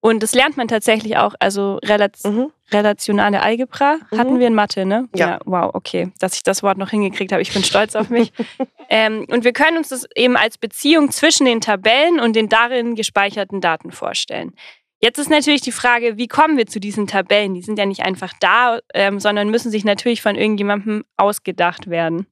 [0.06, 2.52] Und das lernt man tatsächlich auch, also Relation, mhm.
[2.72, 4.18] relationale Algebra mhm.
[4.20, 5.10] hatten wir in Mathe, ne?
[5.15, 5.30] Ja.
[5.30, 5.39] ja.
[5.46, 7.41] Wow, okay, dass ich das Wort noch hingekriegt habe.
[7.41, 8.32] Ich bin stolz auf mich.
[8.89, 12.94] ähm, und wir können uns das eben als Beziehung zwischen den Tabellen und den darin
[12.94, 14.54] gespeicherten Daten vorstellen.
[15.00, 17.56] Jetzt ist natürlich die Frage, wie kommen wir zu diesen Tabellen?
[17.56, 22.28] Die sind ja nicht einfach da, ähm, sondern müssen sich natürlich von irgendjemandem ausgedacht werden.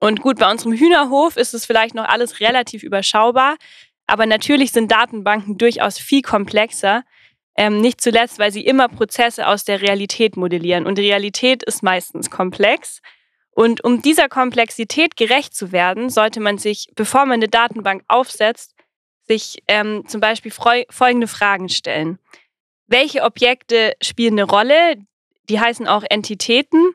[0.00, 3.54] Und gut, bei unserem Hühnerhof ist es vielleicht noch alles relativ überschaubar.
[4.06, 7.04] Aber natürlich sind Datenbanken durchaus viel komplexer.
[7.56, 10.86] Ähm, nicht zuletzt, weil sie immer Prozesse aus der Realität modellieren.
[10.86, 13.00] Und die Realität ist meistens komplex.
[13.50, 18.74] Und um dieser Komplexität gerecht zu werden, sollte man sich, bevor man eine Datenbank aufsetzt,
[19.26, 22.18] sich ähm, zum Beispiel folgende Fragen stellen.
[22.86, 24.96] Welche Objekte spielen eine Rolle?
[25.48, 26.92] Die heißen auch Entitäten.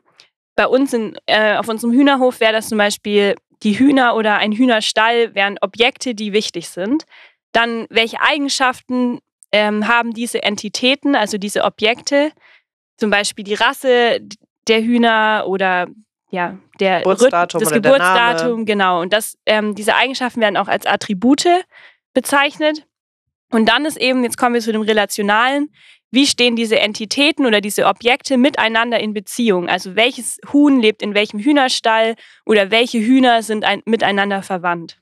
[0.54, 4.52] Bei uns in, äh, auf unserem Hühnerhof wäre das zum Beispiel die Hühner oder ein
[4.52, 7.04] Hühnerstall wären Objekte, die wichtig sind.
[7.52, 9.20] Dann, welche Eigenschaften
[9.52, 12.32] ähm, haben diese Entitäten, also diese Objekte?
[12.96, 14.20] Zum Beispiel die Rasse
[14.68, 15.88] der Hühner oder
[16.30, 19.02] ja, der Geburtsdatum das Geburtsdatum, genau.
[19.02, 21.46] Und das, ähm, diese Eigenschaften werden auch als Attribute
[22.14, 22.86] bezeichnet.
[23.50, 25.68] Und dann ist eben, jetzt kommen wir zu dem Relationalen,
[26.12, 29.68] wie stehen diese Entitäten oder diese Objekte miteinander in Beziehung?
[29.68, 35.01] Also welches Huhn lebt in welchem Hühnerstall oder welche Hühner sind ein, miteinander verwandt?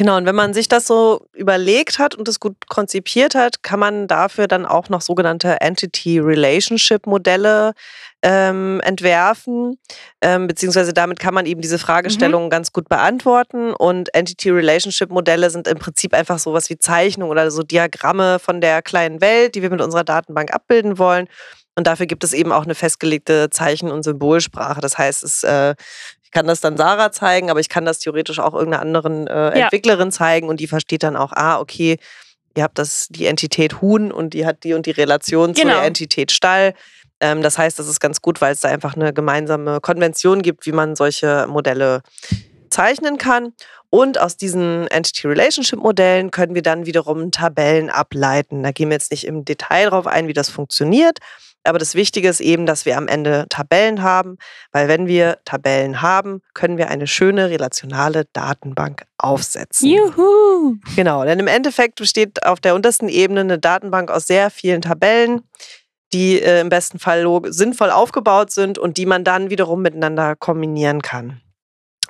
[0.00, 3.78] Genau, und wenn man sich das so überlegt hat und es gut konzipiert hat, kann
[3.78, 7.74] man dafür dann auch noch sogenannte Entity-Relationship-Modelle
[8.22, 9.76] ähm, entwerfen,
[10.22, 12.50] ähm, beziehungsweise damit kann man eben diese Fragestellungen mhm.
[12.50, 13.74] ganz gut beantworten.
[13.74, 19.20] Und Entity-Relationship-Modelle sind im Prinzip einfach sowas wie Zeichnungen oder so Diagramme von der kleinen
[19.20, 21.28] Welt, die wir mit unserer Datenbank abbilden wollen.
[21.76, 24.80] Und dafür gibt es eben auch eine festgelegte Zeichen- und Symbolsprache.
[24.80, 25.74] Das heißt, es äh,
[26.30, 29.58] ich kann das dann Sarah zeigen, aber ich kann das theoretisch auch irgendeiner anderen äh,
[29.58, 29.64] ja.
[29.64, 31.98] Entwicklerin zeigen und die versteht dann auch, ah, okay,
[32.56, 35.74] ihr habt das, die Entität Huhn und die hat die und die Relation genau.
[35.74, 36.74] zur Entität Stall.
[37.18, 40.66] Ähm, das heißt, das ist ganz gut, weil es da einfach eine gemeinsame Konvention gibt,
[40.66, 42.02] wie man solche Modelle
[42.70, 43.52] zeichnen kann.
[43.90, 48.62] Und aus diesen Entity-Relationship-Modellen können wir dann wiederum Tabellen ableiten.
[48.62, 51.18] Da gehen wir jetzt nicht im Detail drauf ein, wie das funktioniert.
[51.64, 54.38] Aber das Wichtige ist eben, dass wir am Ende Tabellen haben,
[54.72, 59.88] weil wenn wir Tabellen haben, können wir eine schöne relationale Datenbank aufsetzen.
[59.88, 60.76] Juhu!
[60.96, 65.42] Genau, denn im Endeffekt besteht auf der untersten Ebene eine Datenbank aus sehr vielen Tabellen,
[66.12, 71.02] die äh, im besten Fall sinnvoll aufgebaut sind und die man dann wiederum miteinander kombinieren
[71.02, 71.40] kann.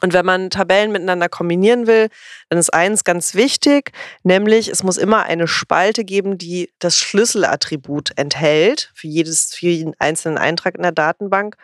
[0.01, 2.09] Und wenn man Tabellen miteinander kombinieren will,
[2.49, 8.13] dann ist eins ganz wichtig, nämlich es muss immer eine Spalte geben, die das Schlüsselattribut
[8.17, 11.57] enthält für, jedes, für jeden einzelnen Eintrag in der Datenbank.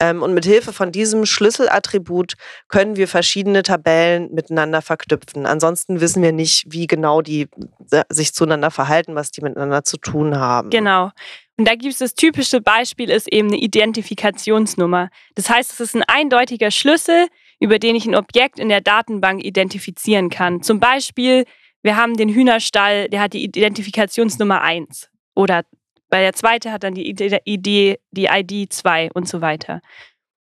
[0.00, 2.34] Ähm, und mit Hilfe von diesem Schlüsselattribut
[2.68, 5.44] können wir verschiedene Tabellen miteinander verknüpfen.
[5.44, 7.48] Ansonsten wissen wir nicht, wie genau die
[7.90, 10.70] äh, sich zueinander verhalten, was die miteinander zu tun haben.
[10.70, 11.10] Genau.
[11.58, 15.10] Und da gibt es das typische Beispiel, ist eben eine Identifikationsnummer.
[15.34, 17.26] Das heißt, es ist ein eindeutiger Schlüssel,
[17.60, 20.62] über den ich ein Objekt in der Datenbank identifizieren kann.
[20.62, 21.44] Zum Beispiel,
[21.82, 25.64] wir haben den Hühnerstall, der hat die Identifikationsnummer 1 oder
[26.08, 29.80] bei der zweite hat dann die ID, die ID 2 und so weiter.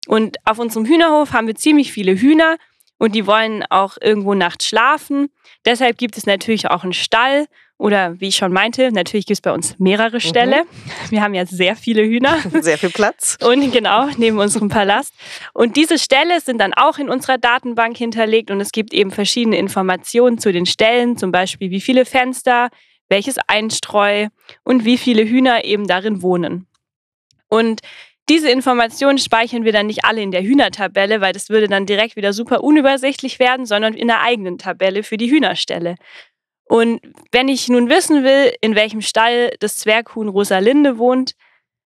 [0.07, 2.57] Und auf unserem Hühnerhof haben wir ziemlich viele Hühner
[2.99, 5.29] und die wollen auch irgendwo nachts schlafen.
[5.67, 7.47] Deshalb gibt es natürlich auch einen Stall
[7.79, 10.65] oder wie ich schon meinte, natürlich gibt es bei uns mehrere Ställe.
[10.65, 11.11] Mhm.
[11.11, 12.37] Wir haben ja sehr viele Hühner.
[12.61, 13.39] Sehr viel Platz.
[13.41, 15.15] Und genau, neben unserem Palast.
[15.55, 19.57] Und diese Ställe sind dann auch in unserer Datenbank hinterlegt und es gibt eben verschiedene
[19.57, 22.69] Informationen zu den Stellen, zum Beispiel wie viele Fenster,
[23.09, 24.29] welches Einstreu
[24.65, 26.67] und wie viele Hühner eben darin wohnen.
[27.49, 27.81] Und
[28.29, 32.15] diese Informationen speichern wir dann nicht alle in der Hühnertabelle, weil das würde dann direkt
[32.17, 35.95] wieder super unübersichtlich werden, sondern in einer eigenen Tabelle für die Hühnerstelle.
[36.69, 37.01] Und
[37.33, 41.35] wenn ich nun wissen will, in welchem Stall das Zwerghuhn Rosalinde wohnt,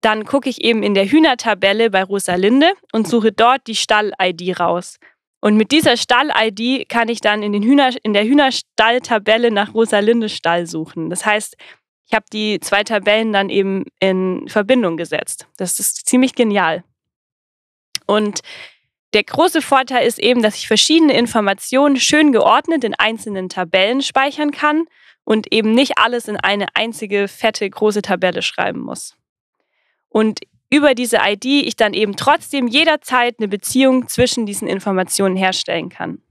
[0.01, 4.99] dann gucke ich eben in der Hühnertabelle bei Rosalinde und suche dort die Stall-ID raus.
[5.41, 10.29] Und mit dieser Stall-ID kann ich dann in, den Hühner, in der Hühnerstall-Tabelle nach Rosalinde
[10.29, 11.11] Stall suchen.
[11.11, 11.57] Das heißt,
[12.07, 15.47] ich habe die zwei Tabellen dann eben in Verbindung gesetzt.
[15.57, 16.85] Das ist ziemlich genial.
[18.07, 18.41] Und
[19.15, 24.51] der große Vorteil ist eben, dass ich verschiedene Informationen schön geordnet in einzelnen Tabellen speichern
[24.51, 24.85] kann
[25.25, 29.17] und eben nicht alles in eine einzige fette große Tabelle schreiben muss.
[30.09, 35.91] Und über diese ID ich dann eben trotzdem jederzeit eine Beziehung zwischen diesen Informationen herstellen
[35.91, 36.23] kann.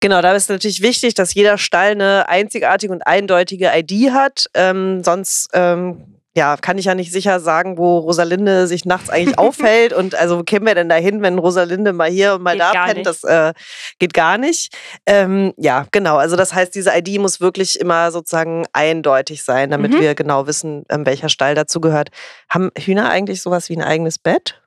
[0.00, 4.46] Genau, da ist natürlich wichtig, dass jeder Stall eine einzigartige und eindeutige ID hat.
[4.54, 9.38] Ähm, sonst ähm, ja, kann ich ja nicht sicher sagen, wo Rosalinde sich nachts eigentlich
[9.38, 9.92] aufhält.
[9.92, 12.60] Und also wo kämen wir denn da hin, wenn Rosalinde mal hier und mal geht
[12.60, 13.06] da pennt?
[13.06, 13.52] Das äh,
[13.98, 14.72] geht gar nicht.
[15.04, 16.16] Ähm, ja, genau.
[16.16, 20.00] Also das heißt, diese ID muss wirklich immer sozusagen eindeutig sein, damit mhm.
[20.00, 22.10] wir genau wissen, ähm, welcher Stall dazu gehört.
[22.48, 24.62] Haben Hühner eigentlich sowas wie ein eigenes Bett?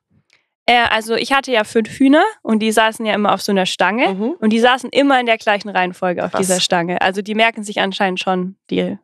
[0.66, 3.66] Äh, also ich hatte ja fünf Hühner und die saßen ja immer auf so einer
[3.66, 4.36] Stange mhm.
[4.40, 6.42] und die saßen immer in der gleichen Reihenfolge auf Was?
[6.42, 7.02] dieser Stange.
[7.02, 8.98] Also die merken sich anscheinend schon die.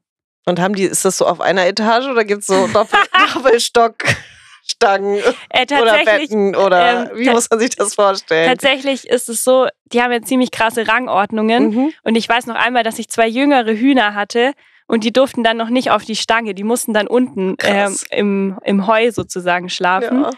[0.47, 2.97] Und haben die, ist das so auf einer Etage oder gibt es so Doppel
[3.33, 8.47] Doppelstockstangen äh, oder Betten oder ähm, wie muss man sich das vorstellen?
[8.47, 11.93] Tatsächlich ist es so, die haben ja ziemlich krasse Rangordnungen mhm.
[12.03, 14.53] und ich weiß noch einmal, dass ich zwei jüngere Hühner hatte
[14.88, 18.57] und die durften dann noch nicht auf die Stange, die mussten dann unten ähm, im,
[18.63, 20.21] im Heu sozusagen schlafen.
[20.21, 20.29] Ja.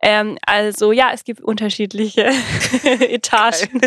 [0.00, 2.24] Ähm, also ja, es gibt unterschiedliche
[3.00, 3.82] Etagen.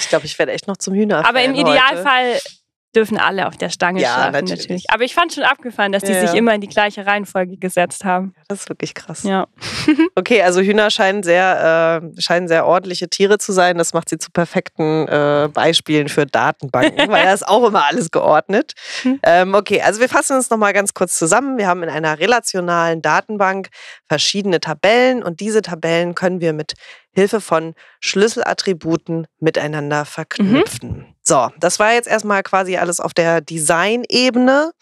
[0.00, 1.28] Ich glaube, ich werde echt noch zum Hühner.
[1.28, 2.63] Aber im Idealfall heute
[2.94, 4.62] dürfen alle auf der Stange ja, schlafen, natürlich.
[4.62, 4.84] natürlich.
[4.90, 6.26] Aber ich fand schon abgefahren, dass die ja.
[6.26, 8.34] sich immer in die gleiche Reihenfolge gesetzt haben.
[8.48, 9.22] Das ist wirklich krass.
[9.24, 9.46] Ja.
[10.14, 13.78] okay, also Hühner scheinen sehr, äh, scheinen sehr ordentliche Tiere zu sein.
[13.78, 18.10] Das macht sie zu perfekten äh, Beispielen für Datenbanken, weil da ist auch immer alles
[18.10, 18.72] geordnet.
[19.02, 19.20] Hm.
[19.22, 21.58] Ähm, okay, also wir fassen uns nochmal ganz kurz zusammen.
[21.58, 23.68] Wir haben in einer relationalen Datenbank
[24.08, 26.74] verschiedene Tabellen und diese Tabellen können wir mit
[27.12, 30.98] Hilfe von Schlüsselattributen miteinander verknüpfen.
[30.98, 31.13] Mhm.
[31.26, 34.72] So, das war jetzt erstmal quasi alles auf der Design-Ebene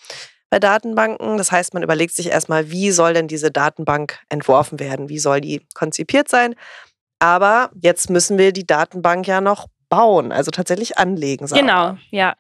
[0.51, 1.39] bei Datenbanken.
[1.39, 5.09] Das heißt, man überlegt sich erstmal, wie soll denn diese Datenbank entworfen werden?
[5.09, 6.57] Wie soll die konzipiert sein?
[7.21, 11.47] Aber jetzt müssen wir die Datenbank ja noch bauen, also tatsächlich anlegen.
[11.47, 11.61] Sarah.
[11.61, 12.35] Genau, ja.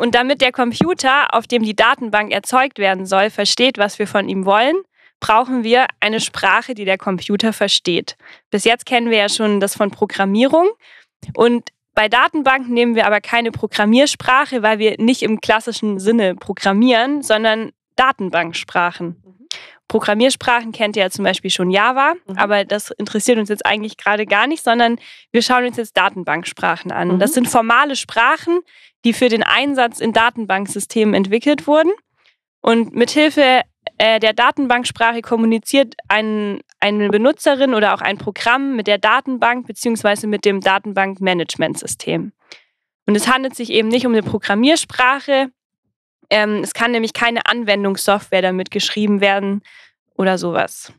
[0.00, 4.28] Und damit der Computer, auf dem die Datenbank erzeugt werden soll, versteht, was wir von
[4.28, 4.76] ihm wollen,
[5.20, 8.16] brauchen wir eine Sprache, die der Computer versteht.
[8.50, 10.68] Bis jetzt kennen wir ja schon das von Programmierung.
[11.34, 17.22] Und bei Datenbanken nehmen wir aber keine Programmiersprache, weil wir nicht im klassischen Sinne programmieren,
[17.22, 19.16] sondern Datenbanksprachen.
[19.24, 19.48] Mhm.
[19.88, 22.36] Programmiersprachen kennt ihr ja zum Beispiel schon Java, mhm.
[22.38, 25.00] aber das interessiert uns jetzt eigentlich gerade gar nicht, sondern
[25.32, 27.14] wir schauen uns jetzt Datenbanksprachen an.
[27.14, 27.18] Mhm.
[27.18, 28.60] Das sind formale Sprachen,
[29.04, 31.90] die für den Einsatz in Datenbanksystemen entwickelt wurden.
[32.60, 33.62] Und mithilfe
[33.98, 40.26] äh, der Datenbanksprache kommuniziert ein, eine Benutzerin oder auch ein Programm mit der Datenbank bzw.
[40.26, 42.32] mit dem Datenbankmanagementsystem.
[43.06, 45.50] Und es handelt sich eben nicht um eine Programmiersprache.
[46.30, 49.62] Ähm, es kann nämlich keine Anwendungssoftware damit geschrieben werden
[50.14, 50.92] oder sowas.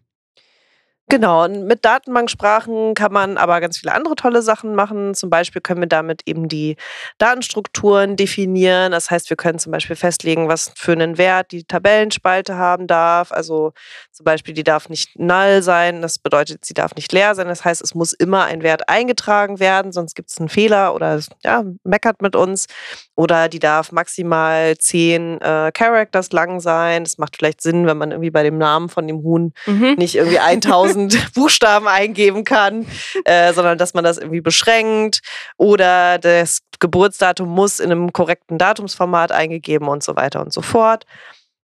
[1.11, 5.15] Genau, und mit Datenbanksprachen kann man aber ganz viele andere tolle Sachen machen.
[5.15, 6.75] Zum Beispiel können wir damit eben die
[7.17, 8.91] Datenstrukturen definieren.
[8.91, 13.31] Das heißt, wir können zum Beispiel festlegen, was für einen Wert die Tabellenspalte haben darf.
[13.31, 13.73] Also
[14.11, 16.03] zum Beispiel, die darf nicht null sein.
[16.03, 17.47] Das bedeutet, sie darf nicht leer sein.
[17.47, 21.19] Das heißt, es muss immer ein Wert eingetragen werden, sonst gibt es einen Fehler oder
[21.43, 22.67] ja, meckert mit uns.
[23.15, 27.03] Oder die darf maximal zehn äh, Characters lang sein.
[27.03, 29.95] Das macht vielleicht Sinn, wenn man irgendwie bei dem Namen von dem Huhn mhm.
[29.97, 32.85] nicht irgendwie 1000 tausend Buchstaben eingeben kann,
[33.25, 35.21] äh, sondern dass man das irgendwie beschränkt
[35.57, 41.05] oder das Geburtsdatum muss in einem korrekten Datumsformat eingegeben und so weiter und so fort.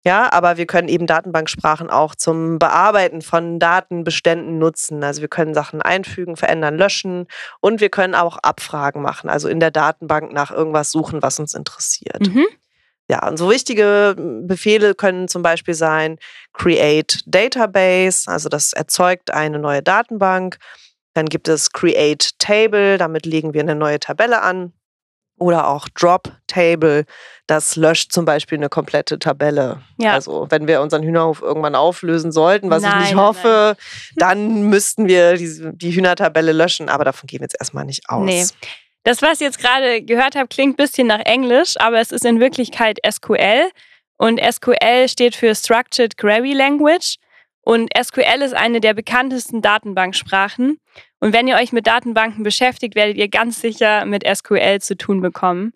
[0.04, 5.04] Ja, aber wir können eben Datenbanksprachen auch zum Bearbeiten von Datenbeständen nutzen.
[5.04, 7.28] Also wir können Sachen einfügen, verändern, löschen
[7.60, 11.54] und wir können auch Abfragen machen, also in der Datenbank nach irgendwas suchen, was uns
[11.54, 12.26] interessiert.
[12.26, 12.46] Mhm.
[13.12, 16.16] Ja, und so wichtige hm, Befehle können zum Beispiel sein
[16.54, 20.56] Create Database, also das erzeugt eine neue Datenbank.
[21.12, 24.72] Dann gibt es Create Table, damit legen wir eine neue Tabelle an.
[25.38, 27.04] Oder auch Drop Table,
[27.46, 29.82] das löscht zum Beispiel eine komplette Tabelle.
[29.98, 30.14] Ja.
[30.14, 33.76] Also wenn wir unseren Hühnerhof irgendwann auflösen sollten, was nein, ich nicht hoffe, nein.
[34.16, 38.24] dann müssten wir die, die Hühnertabelle löschen, aber davon gehen wir jetzt erstmal nicht aus.
[38.24, 38.46] Nee.
[39.04, 42.24] Das, was ich jetzt gerade gehört habe, klingt ein bisschen nach Englisch, aber es ist
[42.24, 43.70] in Wirklichkeit SQL.
[44.16, 47.16] Und SQL steht für Structured Query Language.
[47.62, 50.78] Und SQL ist eine der bekanntesten Datenbanksprachen.
[51.20, 55.20] Und wenn ihr euch mit Datenbanken beschäftigt, werdet ihr ganz sicher mit SQL zu tun
[55.20, 55.72] bekommen.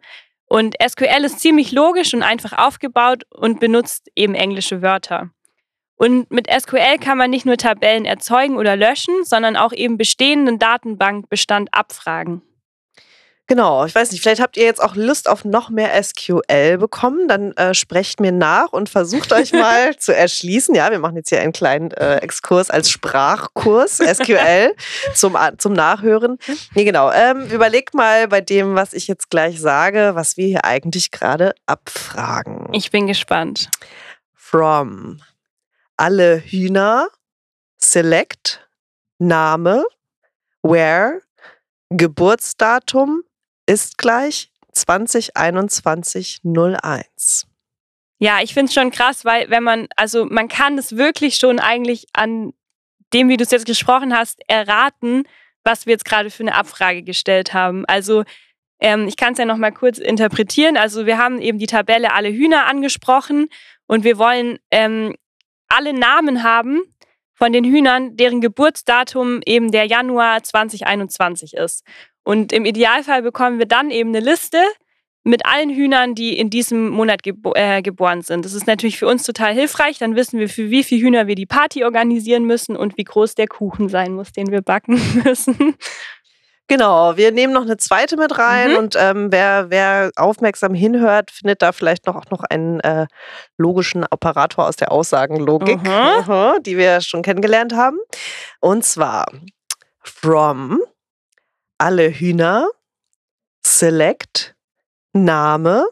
[0.48, 5.31] Und SQL ist ziemlich logisch und einfach aufgebaut und benutzt eben englische Wörter.
[5.96, 10.58] Und mit SQL kann man nicht nur Tabellen erzeugen oder löschen, sondern auch eben bestehenden
[10.58, 12.42] Datenbankbestand abfragen.
[13.49, 17.29] Genau, ich weiß nicht, vielleicht habt ihr jetzt auch Lust auf noch mehr SQL bekommen.
[17.29, 20.75] Dann äh, sprecht mir nach und versucht euch mal zu erschließen.
[20.75, 24.75] Ja, wir machen jetzt hier einen kleinen äh, Exkurs als Sprachkurs SQL
[25.15, 26.38] zum, zum Nachhören.
[26.75, 27.13] Nee, genau.
[27.13, 31.55] Ähm, überlegt mal bei dem, was ich jetzt gleich sage, was wir hier eigentlich gerade
[31.67, 32.69] abfragen.
[32.73, 33.71] Ich bin gespannt.
[34.35, 35.21] From
[35.97, 37.09] alle Hühner,
[37.79, 38.69] select,
[39.19, 39.85] Name,
[40.63, 41.23] where,
[41.90, 43.23] Geburtsdatum,
[43.67, 47.46] ist gleich 2021 01.
[48.19, 51.58] Ja, ich finde es schon krass, weil wenn man, also man kann es wirklich schon
[51.58, 52.52] eigentlich an
[53.12, 55.25] dem, wie du es jetzt gesprochen hast, erraten,
[55.64, 57.85] was wir jetzt gerade für eine Abfrage gestellt haben.
[57.87, 58.25] Also
[58.81, 60.77] ähm, ich kann es ja noch mal kurz interpretieren.
[60.77, 63.48] Also wir haben eben die Tabelle alle Hühner angesprochen
[63.87, 65.14] und wir wollen ähm,
[65.69, 66.83] alle Namen haben
[67.37, 71.84] von den Hühnern, deren Geburtsdatum eben der Januar 2021 ist.
[72.24, 74.58] Und im Idealfall bekommen wir dann eben eine Liste
[75.22, 78.44] mit allen Hühnern, die in diesem Monat gebo äh, geboren sind.
[78.44, 79.98] Das ist natürlich für uns total hilfreich.
[79.98, 83.34] Dann wissen wir, für wie viele Hühner wir die Party organisieren müssen und wie groß
[83.34, 85.74] der Kuchen sein muss, den wir backen müssen.
[86.69, 88.77] Genau, wir nehmen noch eine zweite mit rein mhm.
[88.77, 93.06] und ähm, wer, wer aufmerksam hinhört, findet da vielleicht noch, auch noch einen äh,
[93.56, 96.62] logischen Operator aus der Aussagenlogik, mhm.
[96.62, 97.98] die wir schon kennengelernt haben.
[98.60, 99.27] Und zwar
[100.00, 100.83] from
[101.79, 102.69] alle Hühner,
[103.64, 104.56] Select,
[105.12, 105.87] Name,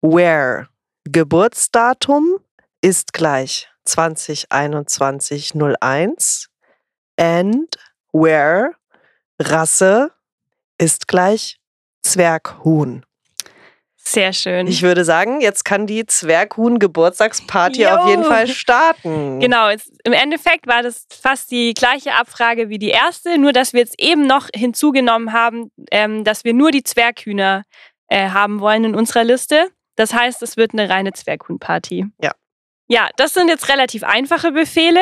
[0.00, 0.68] Where,
[1.04, 2.38] Geburtsdatum
[2.80, 6.48] ist gleich 2021 01
[7.18, 7.76] and
[8.12, 8.72] Where,
[9.38, 10.12] Rasse
[10.78, 11.58] ist gleich
[12.02, 13.04] Zwerghuhn.
[14.06, 14.66] Sehr schön.
[14.66, 19.40] Ich würde sagen, jetzt kann die Zwerghuhn-Geburtstagsparty auf jeden Fall starten.
[19.40, 23.72] Genau, jetzt, im Endeffekt war das fast die gleiche Abfrage wie die erste, nur dass
[23.72, 27.62] wir jetzt eben noch hinzugenommen haben, ähm, dass wir nur die Zwerghühner
[28.08, 29.70] äh, haben wollen in unserer Liste.
[29.96, 32.06] Das heißt, es wird eine reine Zwerghuhn-Party.
[32.20, 32.32] Ja.
[32.88, 35.00] Ja, das sind jetzt relativ einfache Befehle.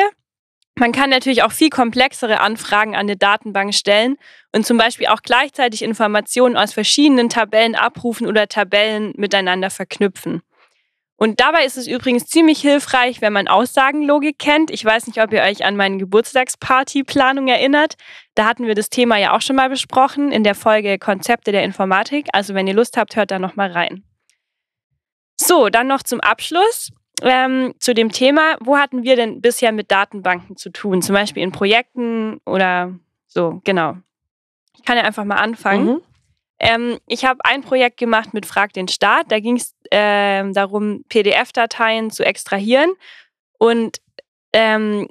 [0.75, 4.17] Man kann natürlich auch viel komplexere Anfragen an eine Datenbank stellen
[4.53, 10.41] und zum Beispiel auch gleichzeitig Informationen aus verschiedenen Tabellen abrufen oder Tabellen miteinander verknüpfen.
[11.15, 14.71] Und dabei ist es übrigens ziemlich hilfreich, wenn man Aussagenlogik kennt.
[14.71, 17.93] Ich weiß nicht, ob ihr euch an meine Geburtstagspartyplanung erinnert.
[18.33, 21.63] Da hatten wir das Thema ja auch schon mal besprochen in der Folge Konzepte der
[21.63, 22.27] Informatik.
[22.33, 24.03] Also wenn ihr Lust habt, hört da noch mal rein.
[25.39, 26.89] So, dann noch zum Abschluss
[27.23, 31.01] ähm, zu dem Thema, wo hatten wir denn bisher mit Datenbanken zu tun?
[31.01, 32.93] Zum Beispiel in Projekten oder
[33.27, 33.97] so, genau.
[34.77, 35.85] Ich kann ja einfach mal anfangen.
[35.85, 36.01] Mhm.
[36.59, 39.31] Ähm, ich habe ein Projekt gemacht mit Frag den Staat.
[39.31, 42.93] Da ging es äh, darum, PDF-Dateien zu extrahieren.
[43.57, 44.01] Und
[44.51, 45.07] ähm,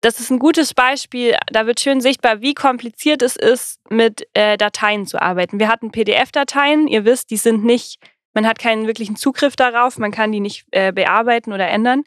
[0.00, 1.36] das ist ein gutes Beispiel.
[1.50, 5.58] Da wird schön sichtbar, wie kompliziert es ist, mit äh, Dateien zu arbeiten.
[5.58, 6.88] Wir hatten PDF-Dateien.
[6.88, 7.98] Ihr wisst, die sind nicht
[8.34, 12.02] man hat keinen wirklichen Zugriff darauf, man kann die nicht äh, bearbeiten oder ändern.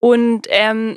[0.00, 0.96] Und ähm,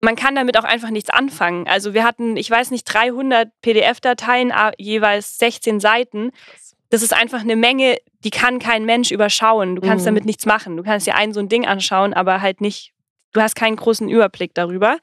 [0.00, 1.66] man kann damit auch einfach nichts anfangen.
[1.66, 6.30] Also wir hatten, ich weiß nicht, 300 PDF-Dateien, jeweils 16 Seiten.
[6.88, 9.76] Das ist einfach eine Menge, die kann kein Mensch überschauen.
[9.76, 10.10] Du kannst mhm.
[10.10, 10.76] damit nichts machen.
[10.76, 12.92] Du kannst dir ein so ein Ding anschauen, aber halt nicht,
[13.32, 14.98] du hast keinen großen Überblick darüber.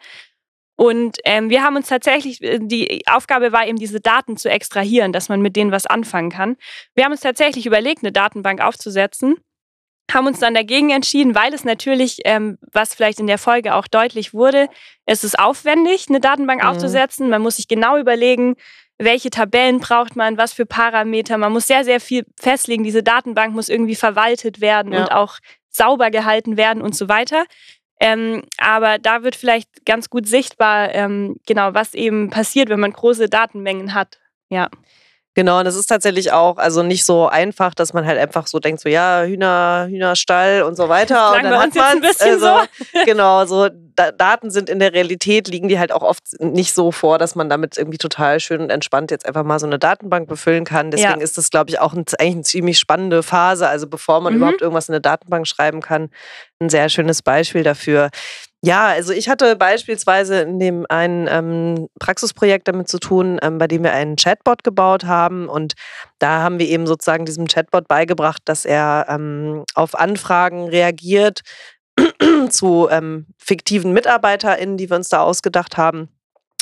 [0.78, 5.12] Und ähm, wir haben uns tatsächlich, äh, die Aufgabe war eben, diese Daten zu extrahieren,
[5.12, 6.56] dass man mit denen was anfangen kann.
[6.94, 9.36] Wir haben uns tatsächlich überlegt, eine Datenbank aufzusetzen,
[10.14, 13.88] haben uns dann dagegen entschieden, weil es natürlich, ähm, was vielleicht in der Folge auch
[13.88, 14.70] deutlich wurde,
[15.06, 16.70] es ist aufwendig, eine Datenbank mhm.
[16.70, 17.30] aufzusetzen.
[17.30, 18.56] Man muss sich genau überlegen,
[19.00, 21.38] welche Tabellen braucht man, was für Parameter.
[21.38, 22.84] Man muss sehr, sehr viel festlegen.
[22.84, 25.02] Diese Datenbank muss irgendwie verwaltet werden ja.
[25.02, 27.46] und auch sauber gehalten werden und so weiter.
[28.00, 32.94] Ähm, aber da wird vielleicht ganz gut sichtbar, ähm, genau, was eben passiert, wenn man
[32.94, 34.20] große Datenmengen hat.
[34.50, 34.70] Ja.
[35.38, 38.58] Genau, und es ist tatsächlich auch also nicht so einfach, dass man halt einfach so
[38.58, 41.36] denkt, so ja, Hühner, Hühnerstall und so weiter.
[41.36, 42.58] und dann hat man also, so.
[43.06, 46.92] genau, so da, Daten sind in der Realität, liegen die halt auch oft nicht so
[46.92, 50.28] vor, dass man damit irgendwie total schön und entspannt jetzt einfach mal so eine Datenbank
[50.28, 50.90] befüllen kann.
[50.90, 51.24] Deswegen ja.
[51.24, 53.68] ist das, glaube ich, auch ein, eigentlich eine ziemlich spannende Phase.
[53.68, 54.38] Also bevor man mhm.
[54.38, 56.10] überhaupt irgendwas in eine Datenbank schreiben kann,
[56.60, 58.10] ein sehr schönes Beispiel dafür.
[58.64, 63.68] Ja, also ich hatte beispielsweise in dem einen ähm, Praxisprojekt damit zu tun, ähm, bei
[63.68, 65.48] dem wir einen Chatbot gebaut haben.
[65.48, 65.74] Und
[66.18, 71.42] da haben wir eben sozusagen diesem Chatbot beigebracht, dass er ähm, auf Anfragen reagiert
[72.50, 76.10] zu ähm, fiktiven MitarbeiterInnen, die wir uns da ausgedacht haben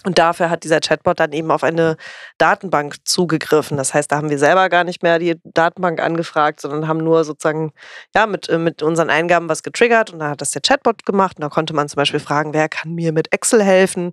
[0.06, 1.98] Und dafür hat dieser Chatbot dann eben auf eine
[2.38, 3.76] Datenbank zugegriffen.
[3.76, 7.24] Das heißt, da haben wir selber gar nicht mehr die Datenbank angefragt, sondern haben nur
[7.24, 7.74] sozusagen
[8.16, 11.38] ja, mit, äh, mit unseren Eingaben was getriggert und dann hat das der Chatbot gemacht.
[11.38, 14.12] Und da konnte man zum Beispiel fragen, wer kann mir mit Excel helfen?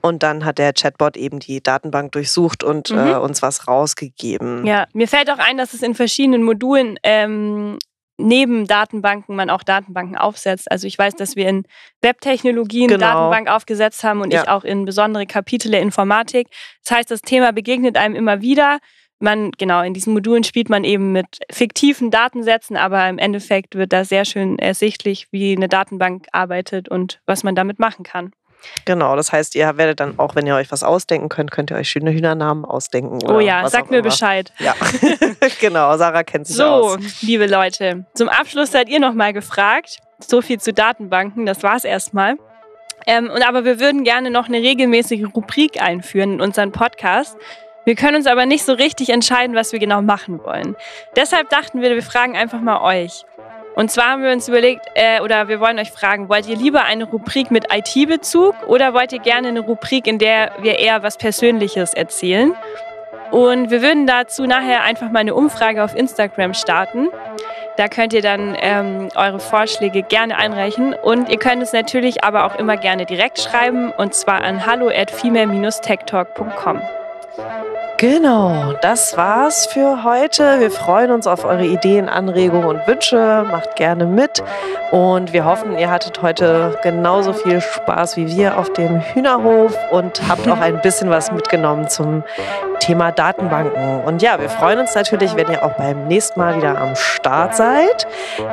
[0.00, 2.98] Und dann hat der Chatbot eben die Datenbank durchsucht und mhm.
[2.98, 4.64] äh, uns was rausgegeben.
[4.66, 7.78] Ja, mir fällt auch ein, dass es in verschiedenen Modulen ähm,
[8.18, 10.70] neben Datenbanken man auch Datenbanken aufsetzt.
[10.70, 11.64] Also ich weiß, dass wir in
[12.00, 13.00] Webtechnologien genau.
[13.00, 14.42] Datenbank aufgesetzt haben und ja.
[14.42, 16.48] ich auch in besondere Kapitel der Informatik.
[16.84, 18.78] Das heißt, das Thema begegnet einem immer wieder.
[19.20, 23.92] Man, genau, in diesen Modulen spielt man eben mit fiktiven Datensätzen, aber im Endeffekt wird
[23.92, 28.32] da sehr schön ersichtlich, wie eine Datenbank arbeitet und was man damit machen kann.
[28.84, 31.76] Genau, das heißt, ihr werdet dann auch, wenn ihr euch was ausdenken könnt, könnt ihr
[31.76, 33.18] euch schöne Hühnernamen ausdenken.
[33.28, 34.04] oh ja, sagt mir immer.
[34.04, 34.52] Bescheid.
[34.58, 34.74] Ja,
[35.60, 36.92] genau, Sarah kennt sich so, aus.
[36.92, 39.98] So, liebe Leute, zum Abschluss seid ihr nochmal gefragt.
[40.18, 42.36] So viel zu Datenbanken, das war's erstmal.
[43.06, 47.36] Ähm, und aber wir würden gerne noch eine regelmäßige Rubrik einführen in unseren Podcast.
[47.84, 50.74] Wir können uns aber nicht so richtig entscheiden, was wir genau machen wollen.
[51.16, 53.24] Deshalb dachten wir, wir fragen einfach mal euch.
[53.74, 56.84] Und zwar haben wir uns überlegt, äh, oder wir wollen euch fragen, wollt ihr lieber
[56.84, 61.16] eine Rubrik mit IT-Bezug oder wollt ihr gerne eine Rubrik, in der wir eher was
[61.16, 62.54] Persönliches erzählen?
[63.30, 67.08] Und wir würden dazu nachher einfach mal eine Umfrage auf Instagram starten.
[67.76, 72.44] Da könnt ihr dann ähm, eure Vorschläge gerne einreichen und ihr könnt es natürlich aber
[72.44, 77.03] auch immer gerne direkt schreiben und zwar an hallo at female-techtalk.com.
[77.96, 80.60] Genau, das war's für heute.
[80.60, 83.46] Wir freuen uns auf eure Ideen, Anregungen und Wünsche.
[83.50, 84.42] Macht gerne mit.
[84.90, 90.28] Und wir hoffen, ihr hattet heute genauso viel Spaß wie wir auf dem Hühnerhof und
[90.28, 92.24] habt auch ein bisschen was mitgenommen zum
[92.80, 94.02] Thema Datenbanken.
[94.04, 97.56] Und ja, wir freuen uns natürlich, wenn ihr auch beim nächsten Mal wieder am Start
[97.56, 98.06] seid.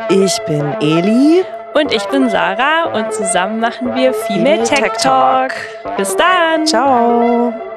[0.09, 1.43] Ich bin Eli.
[1.73, 5.53] Und ich bin Sarah und zusammen machen wir Female, Female Tech Talk.
[5.83, 5.97] Talk.
[5.97, 6.65] Bis dann.
[6.65, 7.70] Ciao.